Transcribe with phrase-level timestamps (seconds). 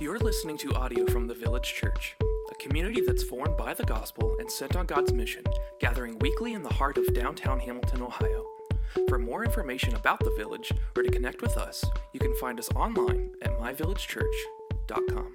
[0.00, 2.14] You're listening to audio from the Village Church,
[2.52, 5.42] a community that's formed by the gospel and sent on God's mission,
[5.80, 8.46] gathering weekly in the heart of downtown Hamilton, Ohio.
[9.08, 12.70] For more information about the village or to connect with us, you can find us
[12.76, 15.32] online at myvillagechurch.com.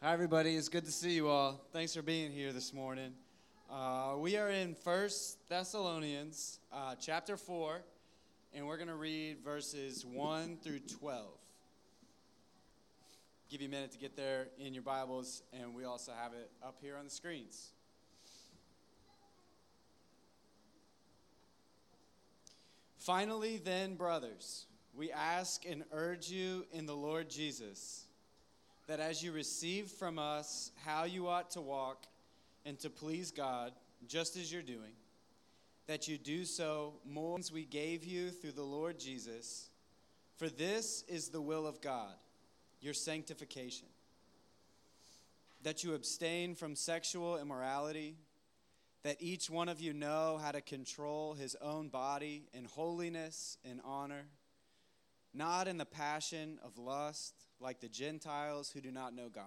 [0.00, 0.56] Hi, everybody.
[0.56, 1.60] It's good to see you all.
[1.72, 3.12] Thanks for being here this morning.
[3.70, 7.84] Uh, we are in First Thessalonians, uh, chapter 4,
[8.54, 11.26] and we're going to read verses 1 through 12.
[13.50, 16.50] Give you a minute to get there in your Bibles, and we also have it
[16.62, 17.70] up here on the screens.
[22.98, 28.04] Finally, then, brothers, we ask and urge you in the Lord Jesus
[28.86, 32.04] that as you receive from us how you ought to walk
[32.64, 33.72] and to please God,
[34.06, 34.92] just as you're doing,
[35.92, 39.68] that you do so more we gave you through the Lord Jesus.
[40.38, 42.14] For this is the will of God,
[42.80, 43.88] your sanctification,
[45.62, 48.16] that you abstain from sexual immorality,
[49.02, 53.78] that each one of you know how to control his own body in holiness and
[53.84, 54.24] honor,
[55.34, 59.44] not in the passion of lust like the Gentiles who do not know God.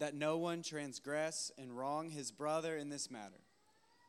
[0.00, 3.38] That no one transgress and wrong his brother in this matter,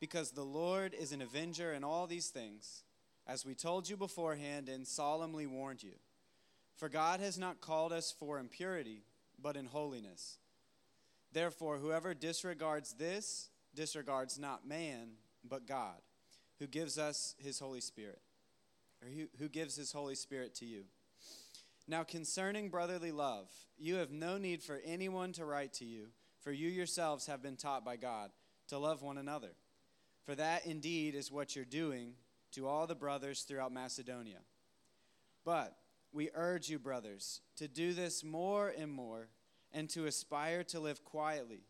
[0.03, 2.83] because the Lord is an avenger in all these things,
[3.25, 5.93] as we told you beforehand and solemnly warned you.
[6.75, 9.03] For God has not called us for impurity,
[9.41, 10.39] but in holiness.
[11.31, 15.11] Therefore, whoever disregards this disregards not man,
[15.49, 16.01] but God,
[16.59, 18.19] who gives us his Holy Spirit,
[19.01, 19.07] or
[19.39, 20.83] who, gives his Holy Spirit to you.
[21.87, 26.07] Now, concerning brotherly love, you have no need for anyone to write to you,
[26.41, 28.31] for you yourselves have been taught by God
[28.67, 29.51] to love one another.
[30.25, 32.13] For that indeed is what you're doing
[32.53, 34.39] to all the brothers throughout Macedonia.
[35.43, 35.75] But
[36.13, 39.29] we urge you, brothers, to do this more and more
[39.73, 41.61] and to aspire to live quietly,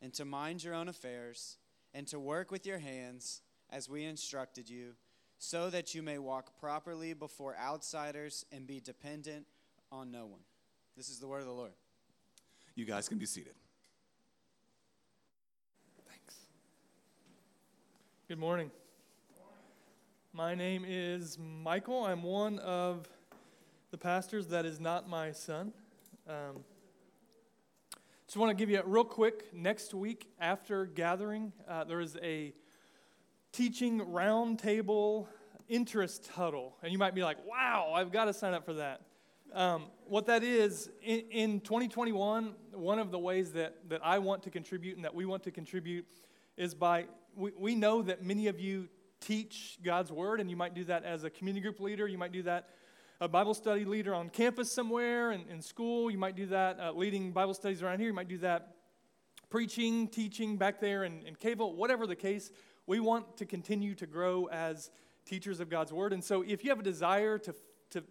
[0.00, 1.58] and to mind your own affairs,
[1.92, 4.92] and to work with your hands as we instructed you,
[5.38, 9.44] so that you may walk properly before outsiders and be dependent
[9.90, 10.40] on no one.
[10.96, 11.72] This is the word of the Lord.
[12.76, 13.54] You guys can be seated.
[18.28, 18.70] Good morning.
[20.34, 22.04] My name is Michael.
[22.04, 23.08] I'm one of
[23.90, 25.72] the pastors that is not my son.
[26.28, 26.62] Um,
[28.26, 32.18] just want to give you a real quick next week after gathering, uh, there is
[32.22, 32.52] a
[33.50, 35.26] teaching roundtable
[35.66, 36.76] interest huddle.
[36.82, 39.00] And you might be like, wow, I've got to sign up for that.
[39.54, 44.42] Um, what that is, in, in 2021, one of the ways that, that I want
[44.42, 46.04] to contribute and that we want to contribute
[46.58, 47.06] is by,
[47.38, 48.88] we, we know that many of you
[49.20, 52.32] teach God's word, and you might do that as a community group leader, you might
[52.32, 52.68] do that
[53.20, 56.08] a Bible study leader on campus somewhere in, in school.
[56.08, 58.08] You might do that uh, leading Bible studies around here.
[58.08, 58.76] You might do that
[59.50, 62.52] preaching, teaching back there in, in Cavell, whatever the case.
[62.86, 64.90] We want to continue to grow as
[65.26, 66.12] teachers of God's Word.
[66.12, 67.54] And so if you have a desire to,
[67.90, 68.04] to,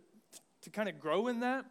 [0.64, 1.66] to kind of grow in that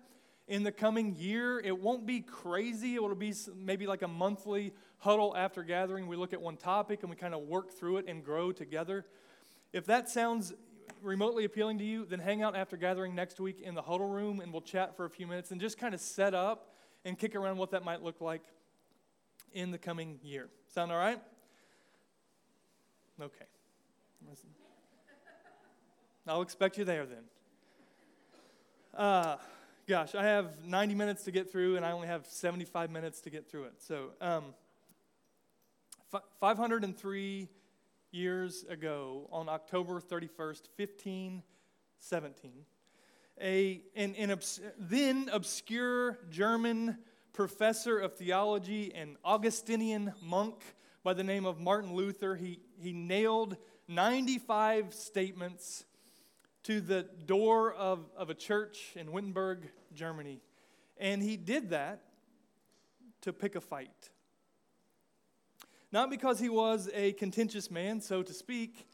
[0.48, 2.94] in the coming year, it won't be crazy.
[2.94, 6.06] It will be maybe like a monthly huddle after gathering.
[6.06, 9.06] We look at one topic and we kind of work through it and grow together.
[9.72, 10.52] If that sounds
[11.02, 14.40] remotely appealing to you, then hang out after gathering next week in the huddle room
[14.40, 16.72] and we'll chat for a few minutes and just kind of set up
[17.04, 18.42] and kick around what that might look like
[19.52, 20.48] in the coming year.
[20.74, 21.20] Sound all right?
[23.20, 23.44] Okay.
[26.26, 27.22] I'll expect you there then.
[28.94, 29.36] Uh,
[29.86, 33.30] gosh, I have 90 minutes to get through, and I only have 75 minutes to
[33.30, 33.74] get through it.
[33.78, 34.44] So, um,
[36.40, 37.48] 503
[38.10, 42.52] years ago, on October 31st, 1517,
[43.40, 46.98] a, an, an obs- then obscure German
[47.32, 50.62] professor of theology and Augustinian monk
[51.02, 53.56] by the name of Martin Luther, he, he nailed
[53.88, 55.84] 95 statements
[56.64, 60.41] to the door of, of a church in Wittenberg, Germany.
[60.98, 62.00] And he did that
[63.20, 64.10] to pick a fight.
[65.92, 68.88] Not because he was a contentious man, so to speak,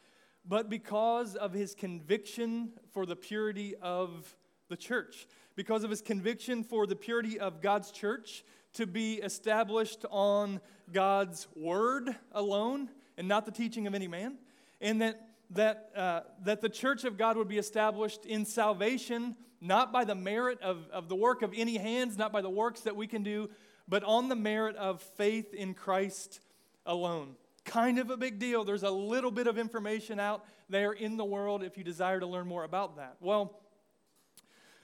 [0.45, 4.35] but because of his conviction for the purity of
[4.69, 5.27] the church.
[5.55, 8.43] Because of his conviction for the purity of God's church
[8.73, 10.59] to be established on
[10.91, 14.37] God's word alone and not the teaching of any man.
[14.81, 19.91] And that, that, uh, that the church of God would be established in salvation, not
[19.91, 22.95] by the merit of, of the work of any hands, not by the works that
[22.95, 23.49] we can do,
[23.87, 26.39] but on the merit of faith in Christ
[26.85, 27.35] alone.
[27.65, 28.63] Kind of a big deal.
[28.63, 32.25] There's a little bit of information out there in the world if you desire to
[32.27, 33.15] learn more about that.
[33.19, 33.59] Well,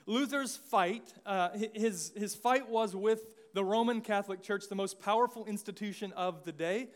[0.06, 3.20] Luther's fight, uh, his, his fight was with
[3.54, 6.88] the Roman Catholic Church, the most powerful institution of the day,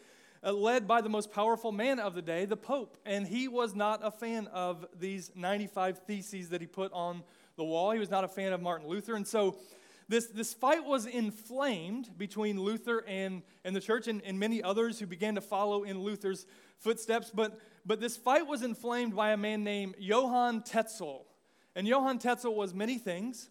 [0.43, 2.97] uh, led by the most powerful man of the day, the Pope.
[3.05, 7.23] And he was not a fan of these 95 theses that he put on
[7.57, 7.91] the wall.
[7.91, 9.15] He was not a fan of Martin Luther.
[9.15, 9.57] And so
[10.09, 14.99] this, this fight was inflamed between Luther and, and the church and, and many others
[14.99, 16.47] who began to follow in Luther's
[16.79, 17.31] footsteps.
[17.33, 21.27] But, but this fight was inflamed by a man named Johann Tetzel.
[21.75, 23.49] And Johann Tetzel was many things.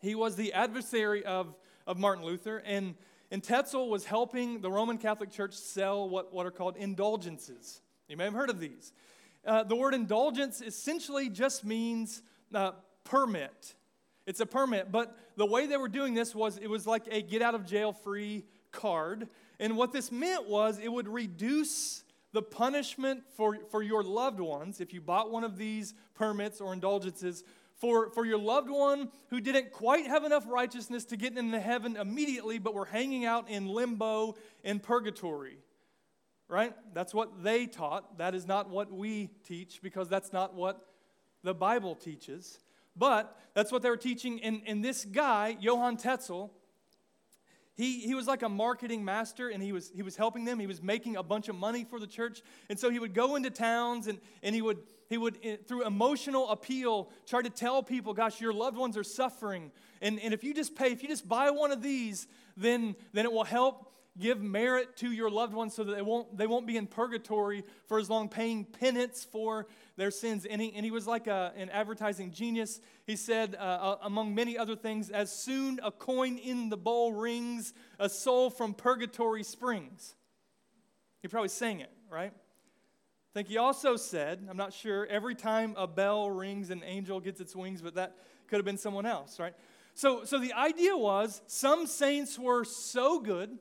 [0.00, 1.54] He was the adversary of,
[1.86, 2.94] of Martin Luther, and,
[3.30, 7.82] and Tetzel was helping the Roman Catholic Church sell what, what are called indulgences.
[8.08, 8.92] You may have heard of these.
[9.44, 12.22] Uh, the word indulgence essentially just means
[12.54, 12.72] uh,
[13.04, 13.74] permit.
[14.30, 17.20] It's a permit, but the way they were doing this was it was like a
[17.20, 19.26] get out of jail free card.
[19.58, 24.80] And what this meant was it would reduce the punishment for, for your loved ones
[24.80, 27.42] if you bought one of these permits or indulgences
[27.74, 31.96] for, for your loved one who didn't quite have enough righteousness to get into heaven
[31.96, 35.58] immediately, but were hanging out in limbo in purgatory.
[36.46, 36.72] Right?
[36.94, 38.18] That's what they taught.
[38.18, 40.86] That is not what we teach because that's not what
[41.42, 42.60] the Bible teaches.
[43.00, 44.42] But that's what they were teaching.
[44.42, 46.52] And, and this guy, Johann Tetzel,
[47.74, 50.60] he, he was like a marketing master and he was, he was helping them.
[50.60, 52.42] He was making a bunch of money for the church.
[52.68, 55.86] And so he would go into towns and, and he would, he would eh, through
[55.86, 59.72] emotional appeal, try to tell people, gosh, your loved ones are suffering.
[60.02, 63.24] And, and if you just pay, if you just buy one of these, then, then
[63.24, 66.66] it will help give merit to your loved ones so that they won't, they won't
[66.66, 69.66] be in purgatory for as long paying penance for
[69.96, 70.44] their sins.
[70.44, 72.80] And he, and he was like a, an advertising genius.
[73.06, 77.12] He said, uh, uh, among many other things, as soon a coin in the bowl
[77.12, 80.14] rings, a soul from purgatory springs.
[81.22, 82.32] He probably sang it, right?
[82.32, 87.20] I think he also said, I'm not sure, every time a bell rings, an angel
[87.20, 88.16] gets its wings, but that
[88.48, 89.54] could have been someone else, right?
[89.94, 93.56] So, so the idea was some saints were so good.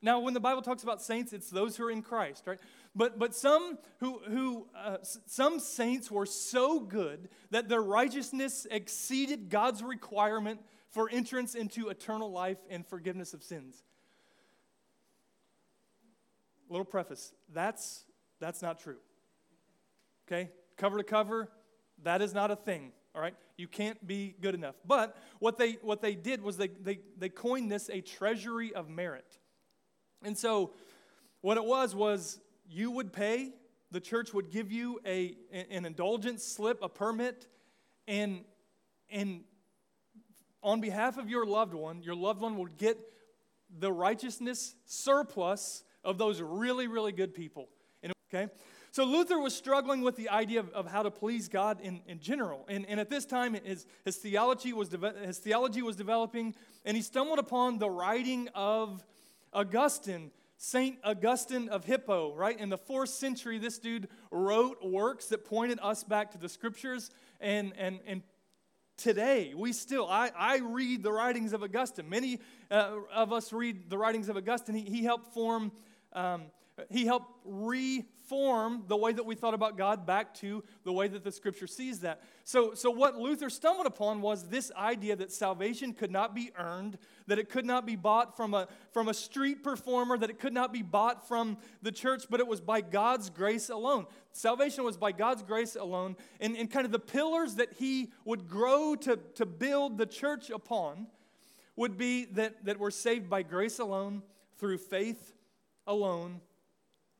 [0.00, 2.60] Now, when the Bible talks about saints, it's those who are in Christ, right?
[2.94, 9.50] But, but some, who, who, uh, some saints were so good that their righteousness exceeded
[9.50, 10.60] God's requirement
[10.90, 13.82] for entrance into eternal life and forgiveness of sins.
[16.68, 18.04] Little preface that's,
[18.40, 18.98] that's not true.
[20.26, 20.50] Okay?
[20.76, 21.50] Cover to cover,
[22.04, 22.92] that is not a thing.
[23.14, 23.34] All right?
[23.56, 24.76] You can't be good enough.
[24.86, 28.88] But what they, what they did was they, they, they coined this a treasury of
[28.88, 29.38] merit.
[30.24, 30.72] And so
[31.40, 33.52] what it was was you would pay,
[33.90, 37.46] the church would give you a, an indulgence slip, a permit,
[38.06, 38.44] and,
[39.10, 39.40] and
[40.62, 42.98] on behalf of your loved one, your loved one would get
[43.78, 47.68] the righteousness surplus of those really, really good people.
[48.32, 48.52] Okay?
[48.90, 52.20] So Luther was struggling with the idea of, of how to please God in, in
[52.20, 52.66] general.
[52.68, 56.54] And, and at this time, his, his, theology was de- his theology was developing,
[56.84, 59.04] and he stumbled upon the writing of
[59.52, 60.30] Augustine
[60.60, 62.58] Saint Augustine of Hippo, right?
[62.58, 67.10] In the fourth century, this dude wrote works that pointed us back to the scriptures.
[67.40, 68.22] And, and, and
[68.96, 72.08] today, we still, I, I read the writings of Augustine.
[72.08, 72.40] Many
[72.72, 74.74] uh, of us read the writings of Augustine.
[74.74, 75.70] He, he helped form,
[76.12, 76.46] um,
[76.90, 77.30] he helped
[78.28, 81.66] reform the way that we thought about God back to the way that the scripture
[81.66, 82.22] sees that.
[82.44, 86.98] So, so what Luther stumbled upon was this idea that salvation could not be earned,
[87.26, 90.52] that it could not be bought from a, from a street performer, that it could
[90.52, 94.06] not be bought from the church, but it was by God's grace alone.
[94.32, 96.14] Salvation was by God's grace alone.
[96.38, 100.50] And, and kind of the pillars that he would grow to, to build the church
[100.50, 101.06] upon
[101.76, 104.22] would be that, that we're saved by grace alone,
[104.58, 105.34] through faith
[105.86, 106.40] alone,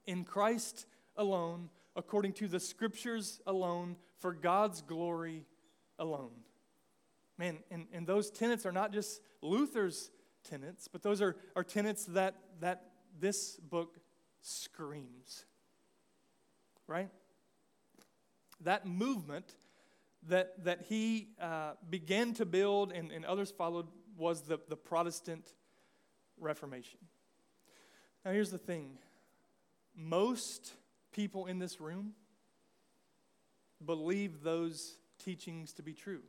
[0.09, 0.87] in Christ
[1.19, 5.45] alone, according to the scriptures alone, for God's glory
[5.99, 6.31] alone.
[7.37, 10.11] Man, and, and those tenets are not just Luther's
[10.49, 12.85] tenets, but those are, are tenets that, that
[13.21, 13.99] this book
[14.41, 15.45] screams.
[16.87, 17.11] Right?
[18.63, 19.55] That movement
[20.29, 25.55] that, that he uh, began to build and, and others followed was the, the Protestant
[26.41, 26.99] Reformation.
[28.25, 28.99] Now, here's the thing
[29.95, 30.73] most
[31.19, 32.13] people in this room
[33.85, 36.21] believe those teachings to be true.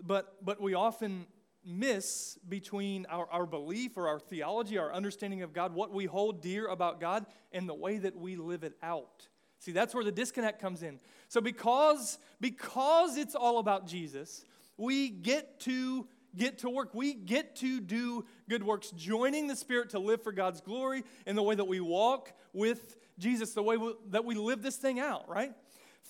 [0.00, 1.26] But, but we often
[1.64, 6.40] miss between our, our belief or our theology, our understanding of God, what we hold
[6.42, 9.26] dear about God, and the way that we live it out.
[9.58, 11.00] See, that's where the disconnect comes in.
[11.26, 14.44] So because, because it's all about Jesus,
[14.76, 16.94] we get to get to work.
[16.94, 21.36] We get to do good works, joining the Spirit to live for God's glory in
[21.36, 25.00] the way that we walk with Jesus, the way we, that we live this thing
[25.00, 25.52] out, right?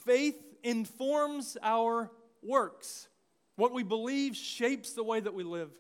[0.07, 2.11] faith informs our
[2.43, 3.09] works.
[3.57, 5.71] What we believe shapes the way that we live.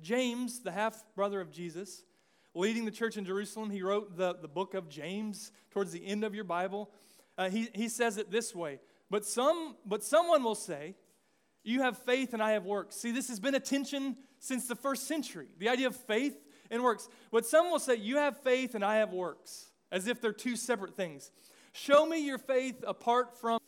[0.00, 2.04] James, the half brother of Jesus,
[2.54, 6.22] leading the church in Jerusalem, he wrote the, the book of James towards the end
[6.22, 6.90] of your Bible.
[7.36, 8.78] Uh, he, he says it this way
[9.10, 10.94] but, some, but someone will say,
[11.68, 12.96] You have faith and I have works.
[12.96, 16.34] See, this has been a tension since the first century the idea of faith
[16.70, 17.10] and works.
[17.30, 20.56] But some will say, You have faith and I have works, as if they're two
[20.56, 21.30] separate things.
[21.72, 23.58] Show me your faith apart from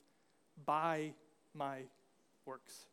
[0.64, 1.12] by
[1.52, 1.82] my
[2.46, 2.86] works.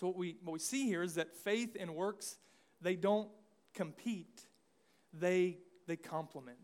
[0.00, 2.38] So what we what we see here is that faith and works
[2.80, 3.28] they don't
[3.74, 4.46] compete.
[5.12, 6.56] They they complement.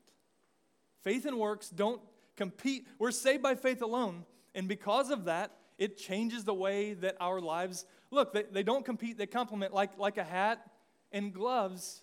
[1.03, 2.01] Faith and works don't
[2.35, 2.87] compete.
[2.99, 7.41] We're saved by faith alone, and because of that, it changes the way that our
[7.41, 8.33] lives look.
[8.33, 10.65] They, they don't compete, they complement like, like a hat
[11.13, 12.03] and gloves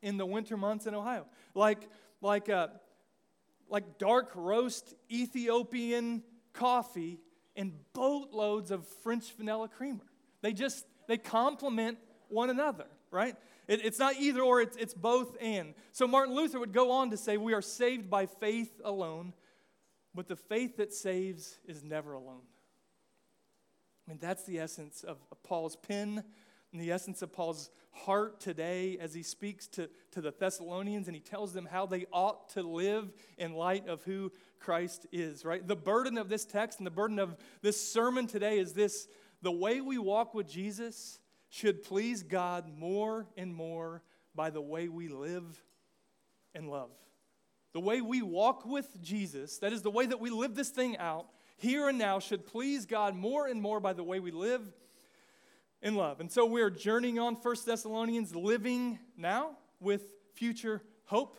[0.00, 1.26] in the winter months in Ohio.
[1.54, 1.88] Like,
[2.20, 2.68] like, a, uh,
[3.68, 7.20] like dark roast Ethiopian coffee
[7.56, 10.04] and boatloads of French vanilla creamer.
[10.40, 13.36] They just, they complement one another, right?
[13.68, 15.74] It, it's not either or, it's, it's both and.
[15.92, 19.32] So Martin Luther would go on to say, We are saved by faith alone,
[20.14, 22.42] but the faith that saves is never alone.
[24.06, 26.24] I mean, that's the essence of, of Paul's pen
[26.72, 31.14] and the essence of Paul's heart today as he speaks to, to the Thessalonians and
[31.14, 35.66] he tells them how they ought to live in light of who Christ is, right?
[35.66, 39.08] The burden of this text and the burden of this sermon today is this
[39.42, 41.18] the way we walk with Jesus
[41.48, 44.02] should please God more and more
[44.34, 45.62] by the way we live
[46.54, 46.90] and love.
[47.74, 50.96] The way we walk with Jesus, that is the way that we live this thing
[50.98, 51.26] out
[51.62, 54.62] here and now, should please God more and more by the way we live
[55.80, 56.20] in love.
[56.20, 60.02] And so we're journeying on First Thessalonians, living now with
[60.34, 61.38] future hope.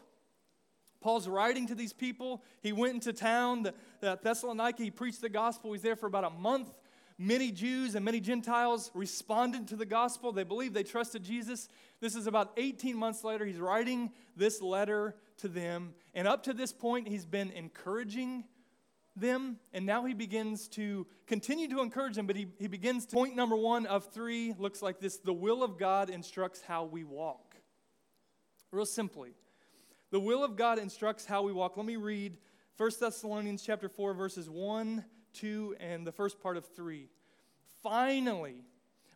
[1.02, 2.42] Paul's writing to these people.
[2.62, 5.74] He went into town, the, the Thessalonica, he preached the gospel.
[5.74, 6.72] He's there for about a month.
[7.18, 10.32] Many Jews and many Gentiles responded to the gospel.
[10.32, 11.68] They believed, they trusted Jesus.
[12.00, 13.46] This is about 18 months later.
[13.46, 15.94] He's writing this letter to them.
[16.14, 18.46] And up to this point, he's been encouraging
[19.16, 19.58] them.
[19.74, 23.16] And now he begins to continue to encourage them, but he, he begins to.
[23.16, 27.04] Point number one of three looks like this the will of God instructs how we
[27.04, 27.56] walk.
[28.72, 29.34] Real simply,
[30.12, 31.78] the will of God instructs how we walk.
[31.78, 32.38] Let me read
[32.78, 37.08] 1 Thessalonians chapter 4, verses 1, 2, and the first part of 3.
[37.84, 38.64] Finally,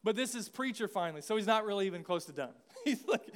[0.04, 2.54] but this is preacher finally, so he's not really even close to done.
[2.86, 3.28] he's like,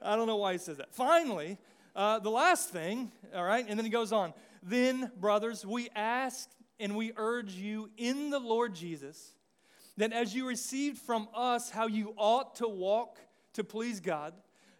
[0.00, 0.94] I don't know why he says that.
[0.94, 1.58] Finally,
[1.94, 4.32] uh, the last thing, all right, and then he goes on.
[4.66, 9.32] Then, brothers, we ask and we urge you in the Lord Jesus
[9.96, 13.20] that as you received from us how you ought to walk
[13.54, 14.34] to please God,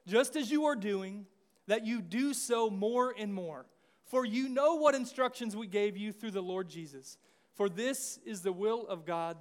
[0.04, 1.24] just as you are doing,
[1.68, 3.64] that you do so more and more.
[4.06, 7.16] For you know what instructions we gave you through the Lord Jesus.
[7.54, 9.36] For this is the will of God,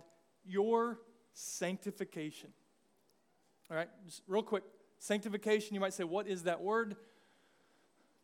[0.45, 0.99] your
[1.33, 2.51] sanctification.
[3.71, 3.89] All right,
[4.27, 4.63] real quick.
[4.99, 6.95] Sanctification, you might say, what is that word?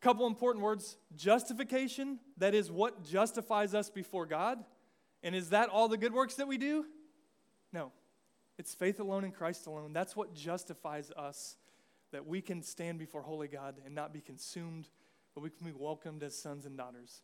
[0.02, 4.58] Couple important words justification, that is what justifies us before God.
[5.22, 6.86] And is that all the good works that we do?
[7.72, 7.92] No.
[8.58, 9.94] It's faith alone in Christ alone.
[9.94, 11.56] That's what justifies us,
[12.12, 14.90] that we can stand before holy God and not be consumed,
[15.36, 17.22] but we can be welcomed as sons and daughters.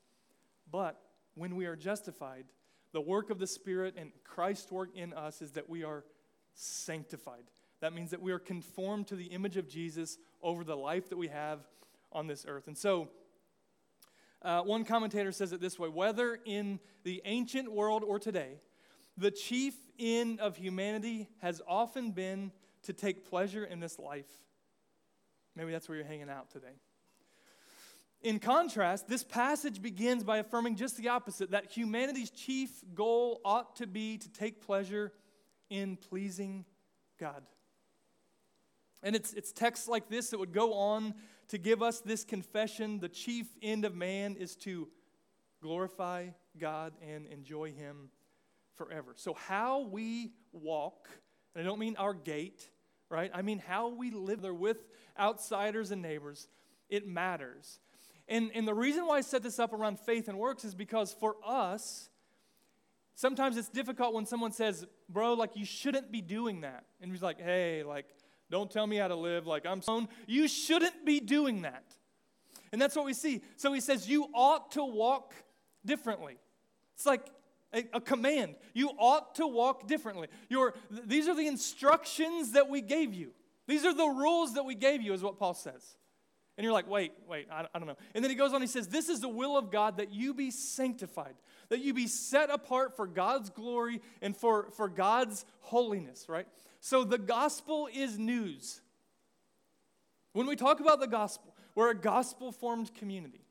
[0.72, 1.00] But
[1.36, 2.46] when we are justified,
[2.94, 6.06] the work of the Spirit and Christ's work in us is that we are
[6.54, 7.44] sanctified.
[7.82, 11.18] That means that we are conformed to the image of Jesus over the life that
[11.18, 11.68] we have
[12.12, 12.68] on this earth.
[12.68, 13.10] And so,
[14.42, 18.60] uh, one commentator says it this way whether in the ancient world or today,
[19.18, 22.52] the chief end of humanity has often been
[22.84, 24.30] to take pleasure in this life.
[25.56, 26.76] Maybe that's where you're hanging out today.
[28.22, 33.76] In contrast, this passage begins by affirming just the opposite that humanity's chief goal ought
[33.78, 35.14] to be to take pleasure
[35.70, 36.66] in pleasing
[37.20, 37.44] God.
[39.04, 41.14] And it's, it's texts like this that would go on
[41.50, 44.88] to give us this confession the chief end of man is to
[45.62, 46.28] glorify
[46.60, 48.10] God and enjoy Him
[48.76, 49.14] forever.
[49.16, 51.10] So, how we walk,
[51.56, 52.70] and I don't mean our gait,
[53.10, 53.32] right?
[53.34, 54.78] I mean how we live there with
[55.20, 56.48] outsiders and neighbors,
[56.90, 57.80] it matters.
[58.28, 61.14] And, and the reason why I set this up around faith and works is because
[61.14, 62.10] for us,
[63.16, 66.84] sometimes it's difficult when someone says, bro, like you shouldn't be doing that.
[67.02, 68.06] And he's like, hey, like,
[68.50, 70.08] don't tell me how to live like I'm sown.
[70.26, 71.84] You shouldn't be doing that.
[72.72, 73.42] And that's what we see.
[73.56, 75.34] So he says, You ought to walk
[75.86, 76.38] differently.
[76.96, 77.28] It's like
[77.74, 78.56] a, a command.
[78.74, 80.28] You ought to walk differently.
[80.50, 83.32] Your, these are the instructions that we gave you.
[83.68, 85.98] These are the rules that we gave you, is what Paul says.
[86.58, 87.98] And you're like, wait, wait, I, I don't know.
[88.16, 90.34] And then he goes on, he says, This is the will of God that you
[90.34, 91.36] be sanctified,
[91.70, 96.48] that you be set apart for God's glory and for, for God's holiness, right?
[96.88, 98.80] So the gospel is news.
[100.32, 103.44] When we talk about the gospel, we're a gospel formed community.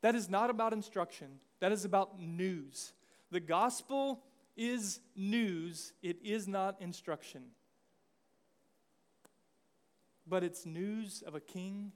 [0.00, 2.94] That is not about instruction, that is about news.
[3.30, 4.22] The gospel
[4.56, 7.42] is news, it is not instruction.
[10.26, 11.92] But it's news of a king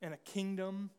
[0.00, 0.90] and a kingdom,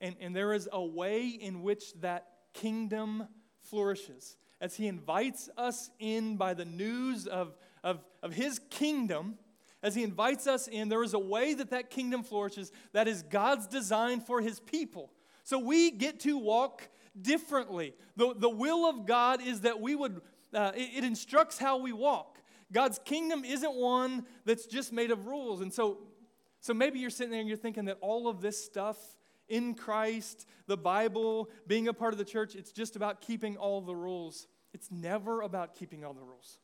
[0.00, 3.28] and, and there is a way in which that kingdom
[3.60, 4.38] flourishes.
[4.58, 9.38] As he invites us in by the news of, of, of his kingdom,
[9.82, 13.22] as he invites us in, there is a way that that kingdom flourishes that is
[13.22, 15.12] God's design for his people.
[15.44, 16.88] So we get to walk
[17.20, 17.94] differently.
[18.16, 20.22] The, the will of God is that we would,
[20.54, 22.38] uh, it, it instructs how we walk.
[22.72, 25.60] God's kingdom isn't one that's just made of rules.
[25.60, 25.98] And so,
[26.60, 28.96] so maybe you're sitting there and you're thinking that all of this stuff
[29.48, 33.82] in Christ, the Bible, being a part of the church, it's just about keeping all
[33.82, 34.46] the rules.
[34.72, 36.58] It's never about keeping all the rules.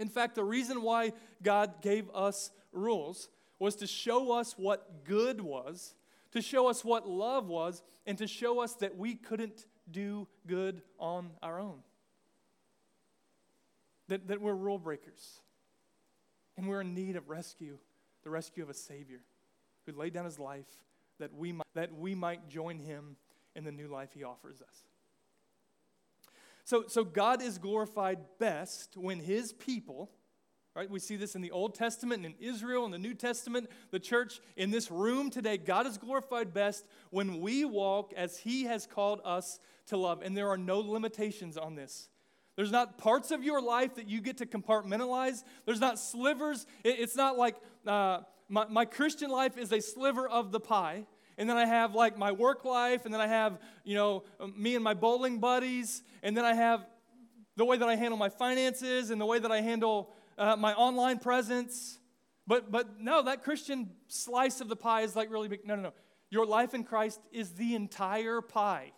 [0.00, 3.28] In fact, the reason why God gave us rules
[3.60, 5.94] was to show us what good was
[6.32, 10.82] to show us what love was, and to show us that we couldn't do good
[10.98, 11.78] on our own.
[14.08, 15.40] That, that we're rule breakers.
[16.56, 17.78] And we're in need of rescue,
[18.22, 19.20] the rescue of a Savior
[19.86, 20.66] who laid down his life
[21.18, 23.16] that we might, that we might join him
[23.54, 24.82] in the new life he offers us.
[26.64, 30.10] So, so God is glorified best when his people
[30.76, 30.88] Right?
[30.88, 33.98] We see this in the Old Testament and in Israel in the New Testament, the
[33.98, 35.58] church in this room today.
[35.58, 40.22] God is glorified best when we walk as He has called us to love.
[40.22, 42.08] And there are no limitations on this.
[42.54, 45.42] There's not parts of your life that you get to compartmentalize.
[45.66, 46.66] There's not slivers.
[46.84, 51.06] It's not like uh, my, my Christian life is a sliver of the pie.
[51.40, 54.74] And then I have like my work life, and then I have, you know, me
[54.74, 56.84] and my bowling buddies, and then I have
[57.56, 60.74] the way that I handle my finances and the way that I handle uh, my
[60.74, 61.98] online presence.
[62.46, 65.66] But, but no, that Christian slice of the pie is like really big.
[65.66, 65.92] No, no, no.
[66.28, 68.92] Your life in Christ is the entire pie.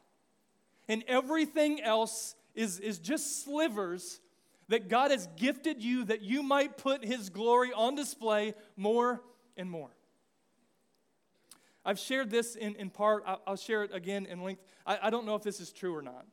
[0.89, 4.21] And everything else is, is just slivers
[4.67, 9.23] that God has gifted you that you might put His glory on display more
[9.57, 9.91] and more.
[11.85, 14.63] I've shared this in, in part, I'll share it again in length.
[14.87, 16.27] I, I don't know if this is true or not.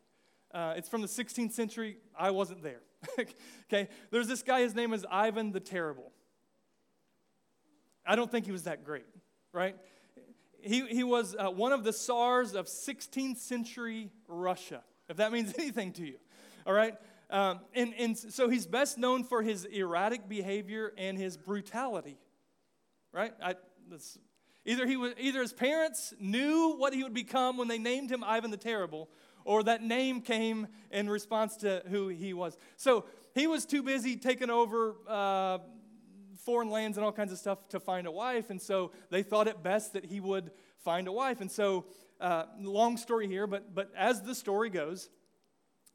[0.54, 1.98] Uh, it's from the 16th century.
[2.18, 2.82] I wasn't there.
[3.68, 6.12] okay, there's this guy, his name is Ivan the Terrible.
[8.06, 9.06] I don't think he was that great,
[9.54, 9.76] right?
[10.62, 15.54] He, he was uh, one of the Tsars of 16th century Russia, if that means
[15.60, 16.18] anything to you,
[16.66, 16.96] all right?
[17.30, 22.18] Um, and, and so he's best known for his erratic behavior and his brutality,
[23.14, 23.34] right?
[23.42, 23.56] I,
[24.66, 28.24] either, he was, either his parents knew what he would become when they named him
[28.24, 29.10] Ivan the Terrible,
[29.46, 32.58] or that name came in response to who he was.
[32.78, 35.60] So he was too busy taking over uh,
[36.46, 39.48] foreign lands and all kinds of stuff to find a wife, and so they thought
[39.48, 40.52] it best that he would
[40.84, 41.42] find a wife.
[41.42, 41.86] And so,
[42.20, 45.10] uh, long story here, but but as the story goes,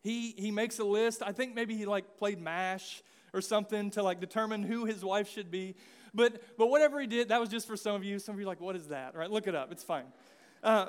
[0.02, 1.22] he he makes a list.
[1.22, 5.28] I think maybe he like played mash or something to like determine who his wife
[5.28, 5.74] should be.
[6.14, 8.18] But but whatever he did, that was just for some of you.
[8.18, 9.14] Some of you like, what is that?
[9.14, 9.30] Right?
[9.30, 9.72] Look it up.
[9.72, 10.04] It's fine.
[10.62, 10.88] Uh,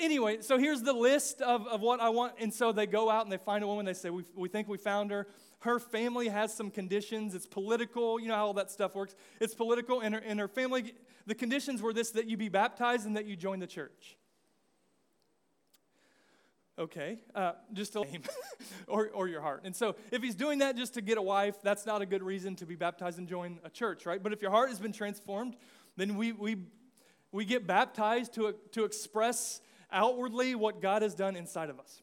[0.00, 2.32] anyway, so here's the list of, of what I want.
[2.40, 3.84] And so they go out and they find a woman.
[3.84, 5.26] They say, we, we think we found her.
[5.58, 7.34] Her family has some conditions.
[7.34, 8.18] It's political.
[8.18, 9.14] You know how all that stuff works.
[9.40, 10.00] It's political.
[10.00, 10.94] And her, and her family,
[11.26, 14.16] the conditions were this that you be baptized and that you join the church.
[16.76, 18.04] Okay, uh, just a
[18.88, 19.62] or, or your heart.
[19.64, 22.22] And so, if he's doing that just to get a wife, that's not a good
[22.22, 24.20] reason to be baptized and join a church, right?
[24.20, 25.54] But if your heart has been transformed,
[25.96, 26.56] then we, we
[27.34, 29.60] we get baptized to, to express
[29.90, 32.00] outwardly what God has done inside of us.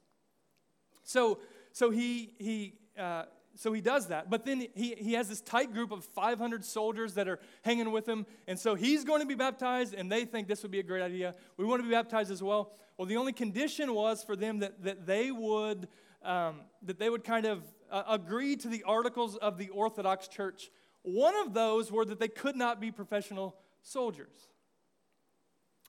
[1.06, 1.40] So,
[1.72, 3.24] so he, he, uh,
[3.56, 4.30] so he does that.
[4.30, 8.10] But then he, he has this tight group of 500 soldiers that are hanging with
[8.10, 8.26] him.
[8.46, 11.02] And so he's going to be baptized, and they think this would be a great
[11.02, 11.34] idea.
[11.56, 12.74] We want to be baptized as well.
[13.02, 15.88] Well, the only condition was for them that, that they would
[16.22, 20.70] um, that they would kind of uh, agree to the articles of the Orthodox Church.
[21.02, 24.50] One of those were that they could not be professional soldiers.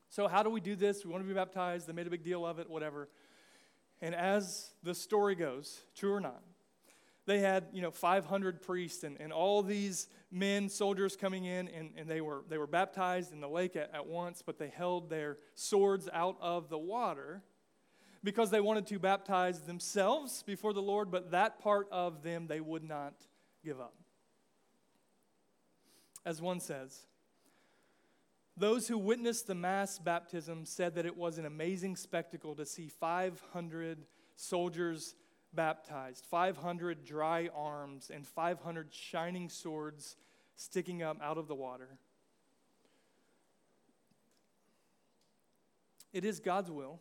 [0.08, 1.04] So, how do we do this?
[1.04, 1.86] We want to be baptized.
[1.86, 3.10] They made a big deal of it, whatever.
[4.00, 6.42] And as the story goes, true or not,
[7.26, 11.90] they had, you know, 500 priests and, and all these men, soldiers coming in, and,
[11.96, 15.08] and they, were, they were baptized in the lake at, at once, but they held
[15.08, 17.42] their swords out of the water
[18.24, 22.60] because they wanted to baptize themselves before the Lord, but that part of them they
[22.60, 23.14] would not
[23.64, 23.94] give up.
[26.24, 27.06] As one says,
[28.56, 32.88] Those who witnessed the mass baptism said that it was an amazing spectacle to see
[32.88, 34.06] 500
[34.36, 35.14] soldiers
[35.54, 40.16] baptized, 500 dry arms, and 500 shining swords
[40.56, 41.98] sticking up out of the water.
[46.12, 47.00] It is God's will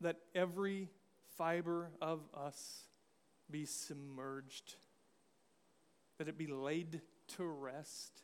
[0.00, 0.90] that every
[1.36, 2.82] fiber of us
[3.50, 4.74] be submerged,
[6.18, 7.00] that it be laid
[7.36, 8.22] to rest,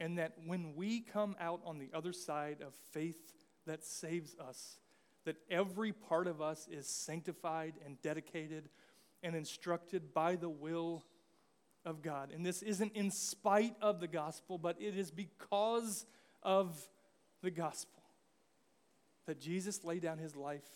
[0.00, 3.32] and that when we come out on the other side of faith
[3.66, 4.76] that saves us,
[5.24, 8.68] that every part of us is sanctified and dedicated
[9.22, 11.04] and instructed by the will
[11.84, 12.30] of God.
[12.34, 16.06] And this isn't in spite of the gospel, but it is because
[16.42, 16.88] of
[17.42, 18.02] the gospel
[19.26, 20.66] that Jesus laid down his life.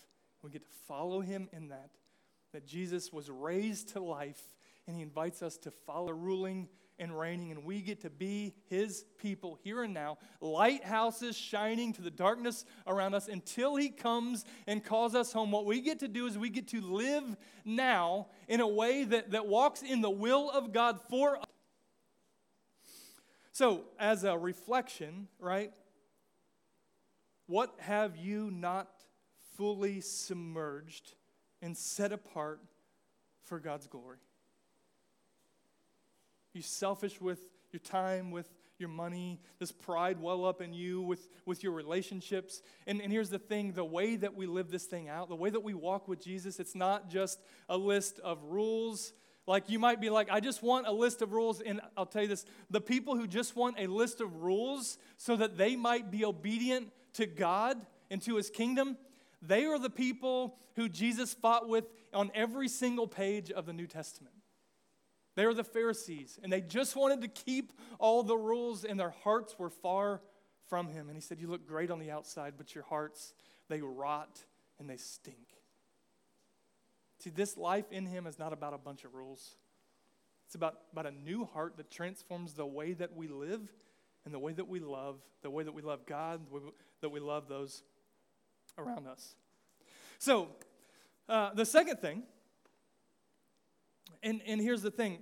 [0.41, 1.91] We get to follow him in that.
[2.53, 4.41] That Jesus was raised to life,
[4.87, 6.67] and he invites us to follow ruling
[6.99, 12.01] and reigning, and we get to be his people here and now, lighthouses shining to
[12.01, 15.51] the darkness around us until he comes and calls us home.
[15.51, 19.31] What we get to do is we get to live now in a way that,
[19.31, 21.45] that walks in the will of God for us.
[23.51, 25.71] So, as a reflection, right,
[27.47, 28.89] what have you not
[29.57, 31.15] fully submerged
[31.61, 32.61] and set apart
[33.43, 34.19] for God's glory?
[36.59, 37.39] You selfish with
[37.71, 42.61] your time, with your money, this pride well up in you with, with your relationships.
[42.85, 45.49] And, and here's the thing the way that we live this thing out, the way
[45.49, 49.13] that we walk with Jesus, it's not just a list of rules.
[49.47, 51.61] Like you might be like, I just want a list of rules.
[51.61, 55.37] And I'll tell you this the people who just want a list of rules so
[55.37, 57.79] that they might be obedient to God
[58.11, 58.97] and to his kingdom,
[59.41, 63.87] they are the people who Jesus fought with on every single page of the New
[63.87, 64.35] Testament.
[65.39, 69.15] They were the Pharisees, and they just wanted to keep all the rules, and their
[69.23, 70.19] hearts were far
[70.67, 71.07] from him.
[71.07, 73.33] And he said, You look great on the outside, but your hearts,
[73.69, 74.43] they rot
[74.79, 75.37] and they stink.
[77.19, 79.55] See, this life in him is not about a bunch of rules.
[80.45, 83.61] It's about, about a new heart that transforms the way that we live
[84.25, 86.61] and the way that we love, the way that we love God, the way
[86.99, 87.81] that we love those
[88.77, 89.35] around us.
[90.17, 90.49] So,
[91.29, 92.23] uh, the second thing,
[94.21, 95.19] and, and here's the thing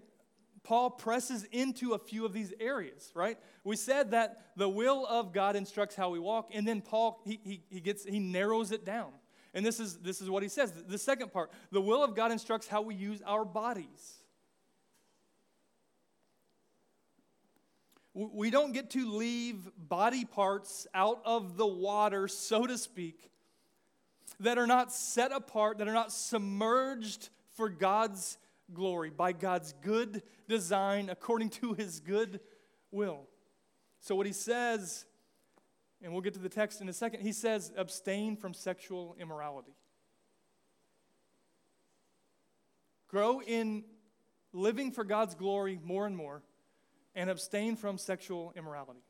[0.67, 3.38] Paul presses into a few of these areas, right?
[3.63, 7.39] We said that the will of God instructs how we walk, and then Paul he,
[7.41, 9.12] he, he gets he narrows it down.
[9.53, 10.73] And this is this is what he says.
[10.73, 14.15] The second part, the will of God instructs how we use our bodies.
[18.13, 23.32] We don't get to leave body parts out of the water, so to speak,
[24.41, 28.38] that are not set apart, that are not submerged for God's
[28.73, 32.39] glory by God's good design according to his good
[32.91, 33.27] will.
[33.99, 35.06] So, what he says,
[36.01, 39.73] and we'll get to the text in a second, he says, abstain from sexual immorality.
[43.08, 43.84] Grow in
[44.53, 46.43] living for God's glory more and more,
[47.15, 49.01] and abstain from sexual immorality.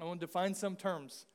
[0.00, 1.26] I want to define some terms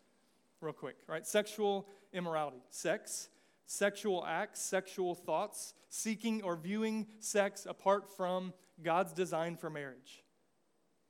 [0.62, 1.26] real quick, right?
[1.26, 2.62] Sexual immorality.
[2.70, 3.30] Sex
[3.67, 10.23] sexual acts, sexual thoughts, seeking or viewing sex apart from God's design for marriage.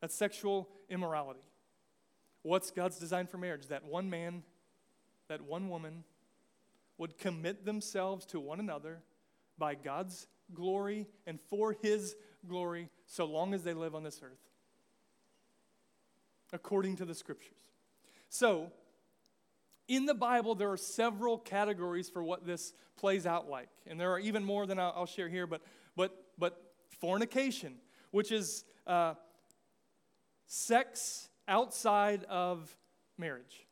[0.01, 1.39] That's sexual immorality.
[2.41, 3.67] What's God's design for marriage?
[3.67, 4.43] That one man,
[5.29, 6.03] that one woman
[6.97, 9.01] would commit themselves to one another
[9.57, 12.15] by God's glory and for His
[12.47, 14.39] glory so long as they live on this earth,
[16.53, 17.53] according to the scriptures.
[18.29, 18.71] So,
[19.87, 23.69] in the Bible, there are several categories for what this plays out like.
[23.85, 25.61] And there are even more than I'll, share here, but,
[25.95, 26.61] but, but
[26.99, 27.75] fornication,
[28.11, 29.13] which is uh,
[30.47, 32.75] sex outside of
[33.17, 33.65] marriage.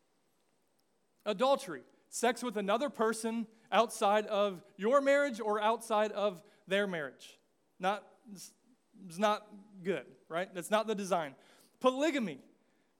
[1.25, 7.39] Adultery, sex with another person outside of your marriage or outside of their marriage.
[7.79, 9.45] Not, it's not
[9.83, 10.53] good, right?
[10.53, 11.35] That's not the design.
[11.81, 12.39] Polygamy,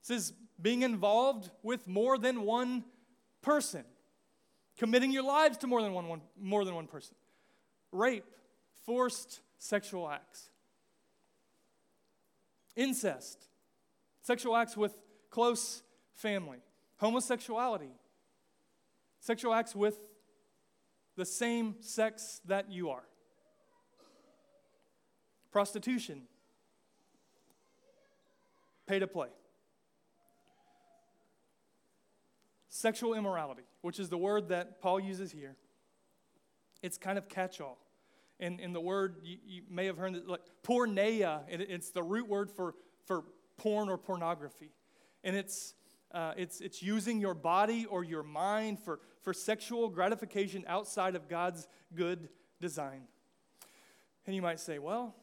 [0.06, 2.84] this is being involved with more than one
[3.42, 3.84] person,
[4.76, 7.14] committing your lives to more than one, one, more than one person,
[7.92, 8.24] rape,
[8.84, 10.50] forced sexual acts,
[12.74, 13.46] incest,
[14.22, 14.96] sexual acts with
[15.30, 15.82] close
[16.14, 16.58] family,
[16.98, 17.90] homosexuality,
[19.20, 19.98] sexual acts with
[21.16, 23.04] the same sex that you are,
[25.50, 26.22] prostitution,
[28.86, 29.28] pay to play.
[32.76, 35.56] Sexual immorality, which is the word that Paul uses here,
[36.82, 37.78] it's kind of catch all.
[38.38, 42.02] And, and the word, you, you may have heard it like porneia, it, it's the
[42.02, 42.74] root word for,
[43.06, 43.24] for
[43.56, 44.72] porn or pornography.
[45.24, 45.74] And it's,
[46.12, 51.28] Uh, it's, it's using your body or your mind for, for sexual gratification outside of
[51.28, 52.28] God's good
[52.60, 53.08] design.
[54.24, 55.14] And you might say, well,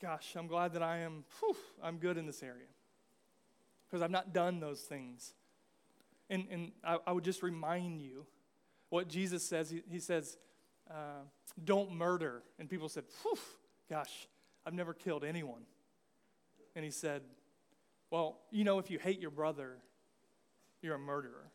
[0.00, 2.70] gosh, I'm glad that I am, whew, I'm good in this area
[3.84, 5.35] because I've not done those things.
[6.28, 8.26] And, and I, I would just remind you
[8.90, 9.70] what Jesus says.
[9.70, 10.36] He, he says,
[10.90, 11.22] uh,
[11.64, 12.42] don't murder.
[12.58, 13.04] And people said,
[13.88, 14.28] gosh,
[14.64, 15.62] I've never killed anyone.
[16.74, 17.22] And he said,
[18.10, 19.78] well, you know, if you hate your brother,
[20.82, 21.50] you're a murderer.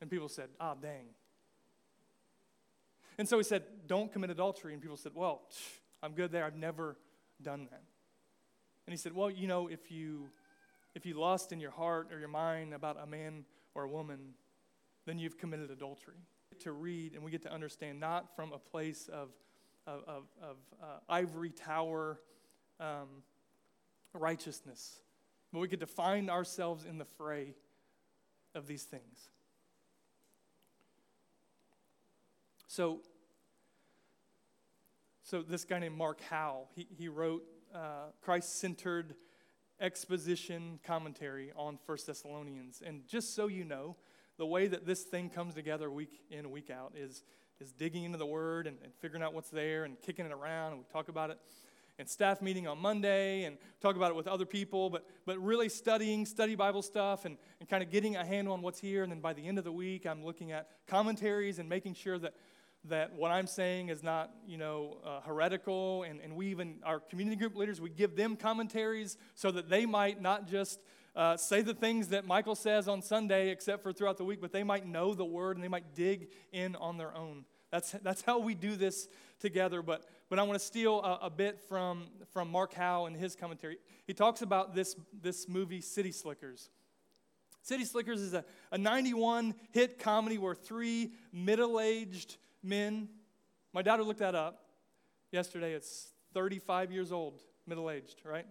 [0.00, 1.06] And people said, ah, dang.
[3.18, 4.72] And so he said, don't commit adultery.
[4.72, 5.42] And people said, well,
[6.02, 6.44] I'm good there.
[6.44, 6.96] I've never
[7.40, 7.82] done that.
[8.86, 10.28] And he said, well, you know, if you
[10.94, 14.34] if you lust in your heart or your mind about a man or a woman,
[15.06, 16.16] then you've committed adultery.
[16.60, 19.30] To read and we get to understand not from a place of,
[19.86, 22.20] of, of, of uh, ivory tower
[22.78, 23.24] um,
[24.12, 25.00] righteousness,
[25.52, 27.54] but we get to find ourselves in the fray
[28.54, 29.30] of these things.
[32.68, 33.00] So,
[35.22, 37.42] so this guy named Mark Howell, he, he wrote
[37.74, 39.14] uh, Christ centered
[39.80, 42.82] exposition commentary on First Thessalonians.
[42.84, 43.96] And just so you know,
[44.36, 47.22] the way that this thing comes together week in, week out is,
[47.60, 50.72] is digging into the Word and, and figuring out what's there and kicking it around.
[50.72, 51.38] And we talk about it
[51.98, 55.68] in staff meeting on Monday and talk about it with other people, but, but really
[55.68, 59.04] studying, study Bible stuff and, and kind of getting a handle on what's here.
[59.04, 62.18] And then by the end of the week, I'm looking at commentaries and making sure
[62.18, 62.34] that
[62.88, 66.02] that what I'm saying is not, you know, uh, heretical.
[66.02, 69.86] And, and we even, our community group leaders, we give them commentaries so that they
[69.86, 70.80] might not just
[71.16, 74.52] uh, say the things that Michael says on Sunday, except for throughout the week, but
[74.52, 77.44] they might know the word and they might dig in on their own.
[77.70, 79.08] That's, that's how we do this
[79.40, 79.80] together.
[79.82, 83.34] But, but I want to steal a, a bit from, from Mark Howell in his
[83.34, 83.78] commentary.
[84.06, 86.68] He talks about this, this movie, City Slickers.
[87.62, 93.08] City Slickers is a, a 91 hit comedy where three middle aged men.
[93.72, 94.64] My daughter looked that up
[95.30, 95.74] yesterday.
[95.74, 98.46] It's 35 years old, middle aged, right?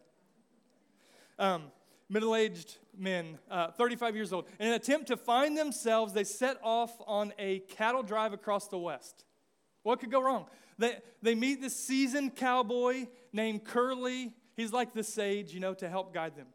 [1.39, 1.63] Um,
[2.09, 4.45] middle aged men, uh, 35 years old.
[4.59, 8.77] In an attempt to find themselves, they set off on a cattle drive across the
[8.77, 9.25] West.
[9.81, 10.45] What could go wrong?
[10.77, 14.33] They, they meet this seasoned cowboy named Curly.
[14.55, 16.47] He's like the sage, you know, to help guide them.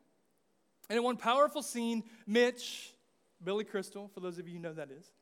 [0.88, 2.94] And in one powerful scene, Mitch,
[3.42, 5.12] Billy Crystal, for those of you who know that is,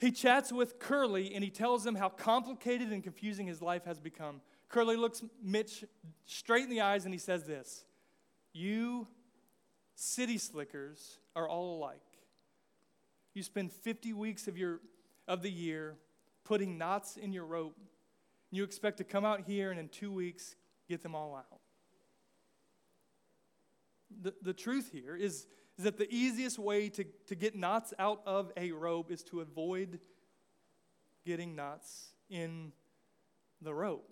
[0.00, 4.00] he chats with Curly and he tells him how complicated and confusing his life has
[4.00, 4.40] become.
[4.70, 5.84] Curly looks Mitch
[6.24, 7.84] straight in the eyes and he says this
[8.52, 9.06] You
[9.94, 12.00] city slickers are all alike.
[13.34, 14.80] You spend 50 weeks of, your,
[15.28, 15.96] of the year
[16.44, 17.76] putting knots in your rope.
[17.78, 20.56] And you expect to come out here and in two weeks
[20.88, 21.60] get them all out.
[24.22, 25.46] The, the truth here is
[25.80, 29.40] is that the easiest way to, to get knots out of a rope is to
[29.40, 29.98] avoid
[31.24, 32.72] getting knots in
[33.62, 34.06] the rope.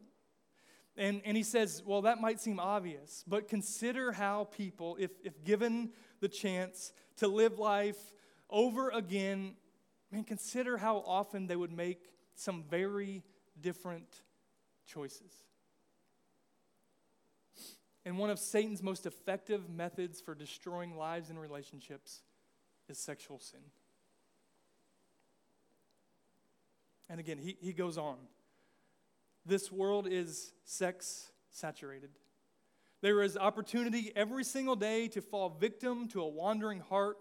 [0.96, 5.44] And, and he says, well, that might seem obvious, but consider how people, if, if
[5.44, 8.14] given the chance to live life
[8.48, 9.54] over again,
[10.10, 12.00] man, consider how often they would make
[12.34, 13.22] some very
[13.60, 14.22] different
[14.86, 15.34] choices.
[18.04, 22.22] And one of Satan's most effective methods for destroying lives and relationships
[22.88, 23.60] is sexual sin.
[27.10, 28.16] And again, he, he goes on.
[29.44, 32.10] This world is sex saturated.
[33.00, 37.16] There is opportunity every single day to fall victim to a wandering heart,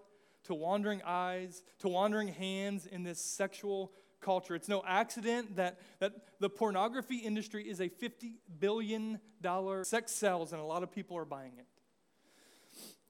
[0.45, 4.55] to wandering eyes, to wandering hands in this sexual culture.
[4.55, 9.19] It's no accident that, that the pornography industry is a $50 billion
[9.83, 11.65] sex sells, and a lot of people are buying it.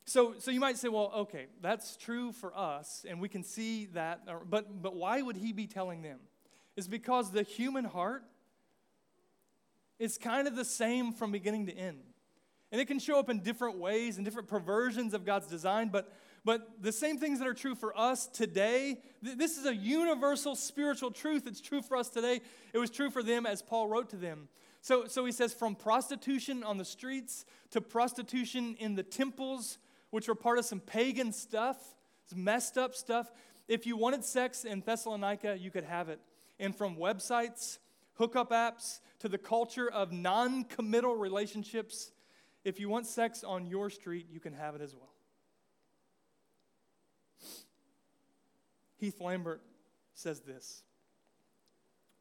[0.06, 3.88] So, so you might say, well, okay, that's true for us, and we can see
[3.88, 6.20] that, but, but why would he be telling them?
[6.78, 8.24] It's because the human heart
[10.00, 12.00] is kind of the same from beginning to end.
[12.72, 16.14] And it can show up in different ways and different perversions of God's design, but
[16.48, 21.12] but the same things that are true for us today, this is a universal spiritual
[21.12, 21.46] truth.
[21.46, 22.40] It's true for us today.
[22.72, 24.48] It was true for them as Paul wrote to them.
[24.80, 29.78] So, so he says, from prostitution on the streets to prostitution in the temples,
[30.12, 31.76] which were part of some pagan stuff,
[32.34, 33.30] messed up stuff.
[33.68, 36.22] If you wanted sex in Thessalonica, you could have it.
[36.62, 37.78] And from websites,
[38.14, 42.14] hookup apps, to the culture of non committal relationships,
[42.64, 45.17] if you want sex on your street, you can have it as well.
[48.98, 49.62] Heath Lambert
[50.14, 50.84] says this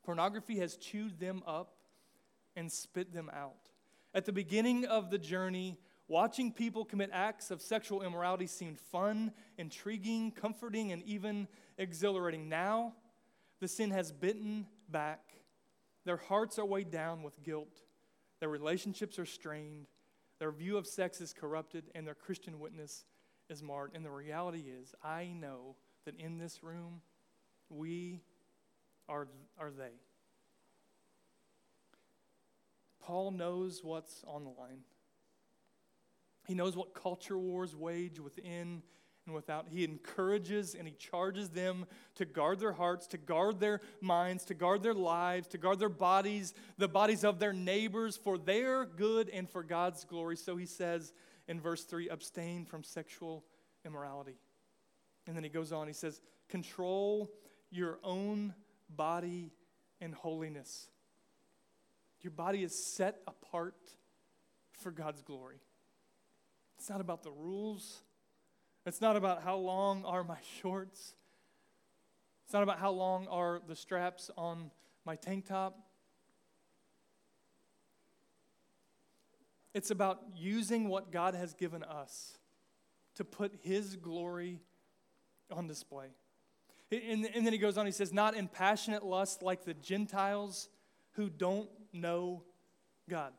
[0.04, 1.74] Pornography has chewed them up
[2.54, 3.70] and spit them out.
[4.14, 9.32] At the beginning of the journey, watching people commit acts of sexual immorality seemed fun,
[9.58, 12.48] intriguing, comforting, and even exhilarating.
[12.48, 12.94] Now,
[13.60, 15.20] the sin has bitten back.
[16.04, 17.82] Their hearts are weighed down with guilt.
[18.40, 19.86] Their relationships are strained.
[20.38, 23.04] Their view of sex is corrupted, and their Christian witness
[23.48, 23.92] is marred.
[23.94, 27.02] And the reality is, I know that in this room,
[27.68, 28.22] we
[29.08, 29.92] are, are they.
[33.00, 34.80] Paul knows what's on the line.
[36.46, 38.82] He knows what culture wars wage within
[39.26, 39.66] and without.
[39.68, 44.54] He encourages and he charges them to guard their hearts, to guard their minds, to
[44.54, 49.28] guard their lives, to guard their bodies, the bodies of their neighbors for their good
[49.28, 50.36] and for God's glory.
[50.36, 51.12] So he says
[51.48, 53.44] in verse 3 abstain from sexual
[53.84, 54.36] immorality.
[55.26, 57.30] And then he goes on, he says, control
[57.70, 58.54] your own
[58.88, 59.52] body
[60.00, 60.88] in holiness.
[62.20, 63.74] Your body is set apart
[64.72, 65.60] for God's glory.
[66.78, 68.02] It's not about the rules.
[68.84, 71.16] It's not about how long are my shorts.
[72.44, 74.70] It's not about how long are the straps on
[75.04, 75.78] my tank top.
[79.74, 82.38] It's about using what God has given us
[83.16, 84.60] to put His glory
[85.50, 86.09] on display.
[86.92, 90.68] And, and then he goes on, he says, Not in passionate lust like the Gentiles
[91.12, 92.44] who don't know
[93.09, 93.32] God.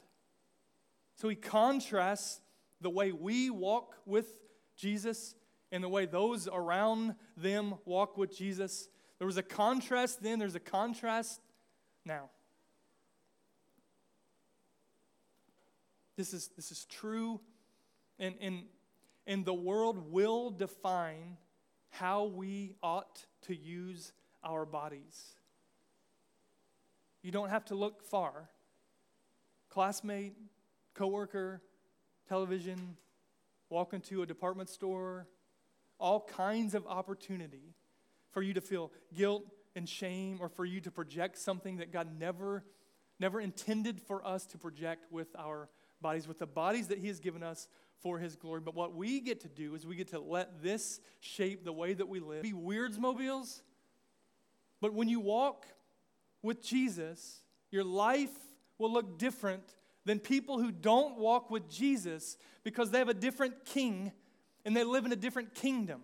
[1.15, 2.41] So he contrasts
[2.82, 4.28] the way we walk with
[4.76, 5.36] Jesus
[5.72, 8.89] and the way those around them walk with Jesus.
[9.17, 11.41] There was a contrast then, there's a contrast
[12.06, 12.30] now.
[16.17, 17.39] This is, this is true,
[18.17, 18.63] and, and,
[19.28, 21.38] and the world will define
[22.00, 25.36] how we ought to use our bodies.
[27.24, 28.50] You don't have to look far.
[29.70, 30.36] Classmate,
[30.94, 31.62] coworker,
[32.30, 32.98] television,
[33.70, 35.28] walk into a department store,
[36.00, 37.74] all kinds of opportunity
[38.32, 42.08] for you to feel guilt and shame or for you to project something that God
[42.20, 42.64] never
[43.20, 45.70] never intended for us to project with our
[46.02, 47.68] bodies with the bodies that he has given us
[48.02, 48.62] for his glory.
[48.62, 51.94] But what we get to do is we get to let this shape the way
[51.94, 52.44] that we live.
[52.44, 53.62] Be weirdsmobiles,
[54.82, 55.66] but when you walk
[56.42, 58.36] with Jesus, your life
[58.78, 63.66] will look different than people who don't walk with Jesus because they have a different
[63.66, 64.12] king
[64.64, 66.02] and they live in a different kingdom.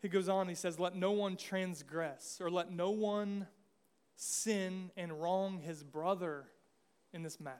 [0.00, 3.46] He goes on, he says, Let no one transgress or let no one
[4.22, 6.44] sin and wrong his brother
[7.14, 7.56] in this matter.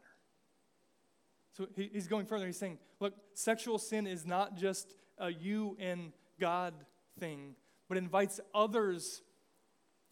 [1.56, 2.44] So he's going further.
[2.44, 6.74] He's saying, Look, sexual sin is not just a you and God
[7.18, 7.54] thing,
[7.88, 9.22] but invites others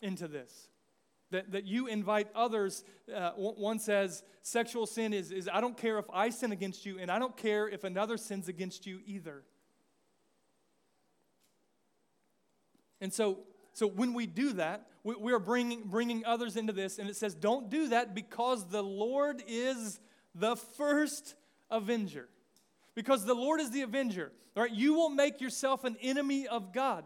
[0.00, 0.70] into this.
[1.30, 2.82] That, that you invite others.
[3.14, 6.98] Uh, one says sexual sin is, is I don't care if I sin against you,
[6.98, 9.42] and I don't care if another sins against you either.
[13.02, 13.40] And so,
[13.78, 17.14] so when we do that, we, we are bringing, bringing others into this, and it
[17.14, 20.00] says, don't do that because the Lord is
[20.34, 21.36] the first
[21.70, 22.28] avenger.
[22.96, 24.32] Because the Lord is the avenger.
[24.56, 27.04] Right, you will make yourself an enemy of God.